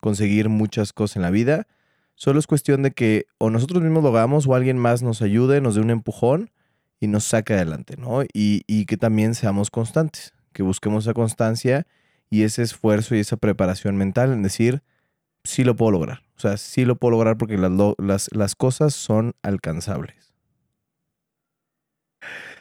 conseguir 0.00 0.48
muchas 0.48 0.92
cosas 0.92 1.16
en 1.16 1.22
la 1.22 1.30
vida. 1.30 1.66
Solo 2.14 2.38
es 2.38 2.46
cuestión 2.46 2.82
de 2.82 2.92
que 2.92 3.26
o 3.38 3.50
nosotros 3.50 3.82
mismos 3.82 4.04
lo 4.04 4.10
hagamos 4.10 4.46
o 4.46 4.54
alguien 4.54 4.78
más 4.78 5.02
nos 5.02 5.22
ayude, 5.22 5.60
nos 5.60 5.74
dé 5.74 5.80
un 5.80 5.90
empujón 5.90 6.50
y 7.00 7.08
nos 7.08 7.24
saque 7.24 7.54
adelante, 7.54 7.96
¿no? 7.96 8.22
Y, 8.22 8.62
y 8.68 8.86
que 8.86 8.96
también 8.96 9.34
seamos 9.34 9.70
constantes, 9.70 10.32
que 10.52 10.62
busquemos 10.62 11.04
esa 11.04 11.14
constancia 11.14 11.86
y 12.30 12.42
ese 12.42 12.62
esfuerzo 12.62 13.16
y 13.16 13.18
esa 13.18 13.36
preparación 13.36 13.96
mental 13.96 14.32
en 14.32 14.42
decir, 14.42 14.82
sí 15.44 15.62
lo 15.64 15.76
puedo 15.76 15.92
lograr. 15.92 16.20
O 16.36 16.40
sea, 16.40 16.56
sí 16.56 16.84
lo 16.84 16.96
puedo 16.96 17.12
lograr 17.12 17.36
porque 17.38 17.56
las, 17.56 17.70
las, 17.98 18.28
las 18.32 18.54
cosas 18.56 18.94
son 18.94 19.34
alcanzables. 19.42 20.34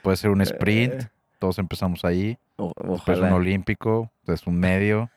Puede 0.02 0.18
ser 0.18 0.30
un 0.32 0.42
sprint, 0.42 0.94
Eh, 1.04 1.08
todos 1.40 1.60
empezamos 1.60 2.04
ahí. 2.06 2.38
o- 2.58 2.74
Después 2.84 3.20
un 3.20 3.32
olímpico, 3.32 4.12
después 4.22 4.48
un 4.48 4.60
medio. 4.60 5.10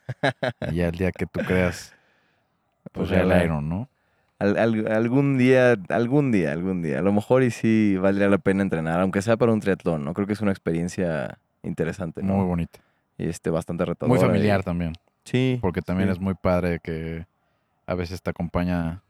y 0.70 0.76
ya 0.76 0.86
el 0.88 0.92
día 0.96 1.10
que 1.12 1.26
tú 1.26 1.40
creas, 1.40 1.94
pues 2.92 3.08
ya 3.10 3.20
el 3.22 3.44
Iron, 3.44 3.68
¿no? 3.68 3.88
Al- 4.38 4.58
al- 4.58 4.92
algún 4.92 5.38
día, 5.38 5.76
algún 5.88 6.30
día, 6.30 6.52
algún 6.52 6.82
día. 6.82 6.98
A 6.98 7.02
lo 7.02 7.12
mejor 7.12 7.42
y 7.42 7.50
sí 7.50 7.96
valdría 7.98 8.28
la 8.28 8.38
pena 8.38 8.62
entrenar, 8.62 9.00
aunque 9.00 9.22
sea 9.22 9.36
para 9.36 9.52
un 9.52 9.60
triatlón, 9.60 10.04
¿no? 10.04 10.14
Creo 10.14 10.26
que 10.26 10.34
es 10.34 10.40
una 10.40 10.50
experiencia 10.52 11.38
interesante, 11.62 12.22
¿no? 12.22 12.34
Muy 12.34 12.46
bonito. 12.46 12.78
Y 13.18 13.28
este, 13.28 13.50
bastante 13.50 13.84
retadora. 13.84 14.08
Muy 14.14 14.18
y- 14.22 14.26
familiar 14.26 14.62
también. 14.62 14.92
Sí. 15.24 15.58
Porque 15.60 15.80
también 15.82 16.08
sí. 16.10 16.12
es 16.12 16.20
muy 16.20 16.34
padre 16.34 16.78
que 16.80 17.26
a 17.86 17.94
veces 17.94 18.20
te 18.22 18.30
acompaña 18.30 19.00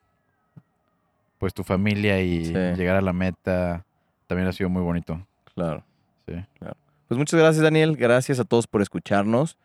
pues 1.38 1.52
tu 1.54 1.64
familia 1.64 2.20
y 2.22 2.46
Sí. 2.46 2.52
llegar 2.52 2.96
a 2.96 3.00
la 3.00 3.12
meta 3.12 3.84
también 4.26 4.48
ha 4.48 4.52
sido 4.52 4.70
muy 4.70 4.82
bonito. 4.82 5.20
Claro. 5.54 5.82
Sí. 6.26 6.34
Pues 7.08 7.18
muchas 7.18 7.38
gracias, 7.38 7.62
Daniel. 7.62 7.96
Gracias 7.96 8.40
a 8.40 8.44
todos 8.44 8.66
por 8.66 8.82
escucharnos. 8.82 9.56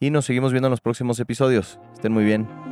Y 0.00 0.10
nos 0.10 0.24
seguimos 0.24 0.52
viendo 0.52 0.66
en 0.66 0.72
los 0.72 0.80
próximos 0.80 1.20
episodios. 1.20 1.78
Estén 1.94 2.12
muy 2.12 2.24
bien. 2.24 2.71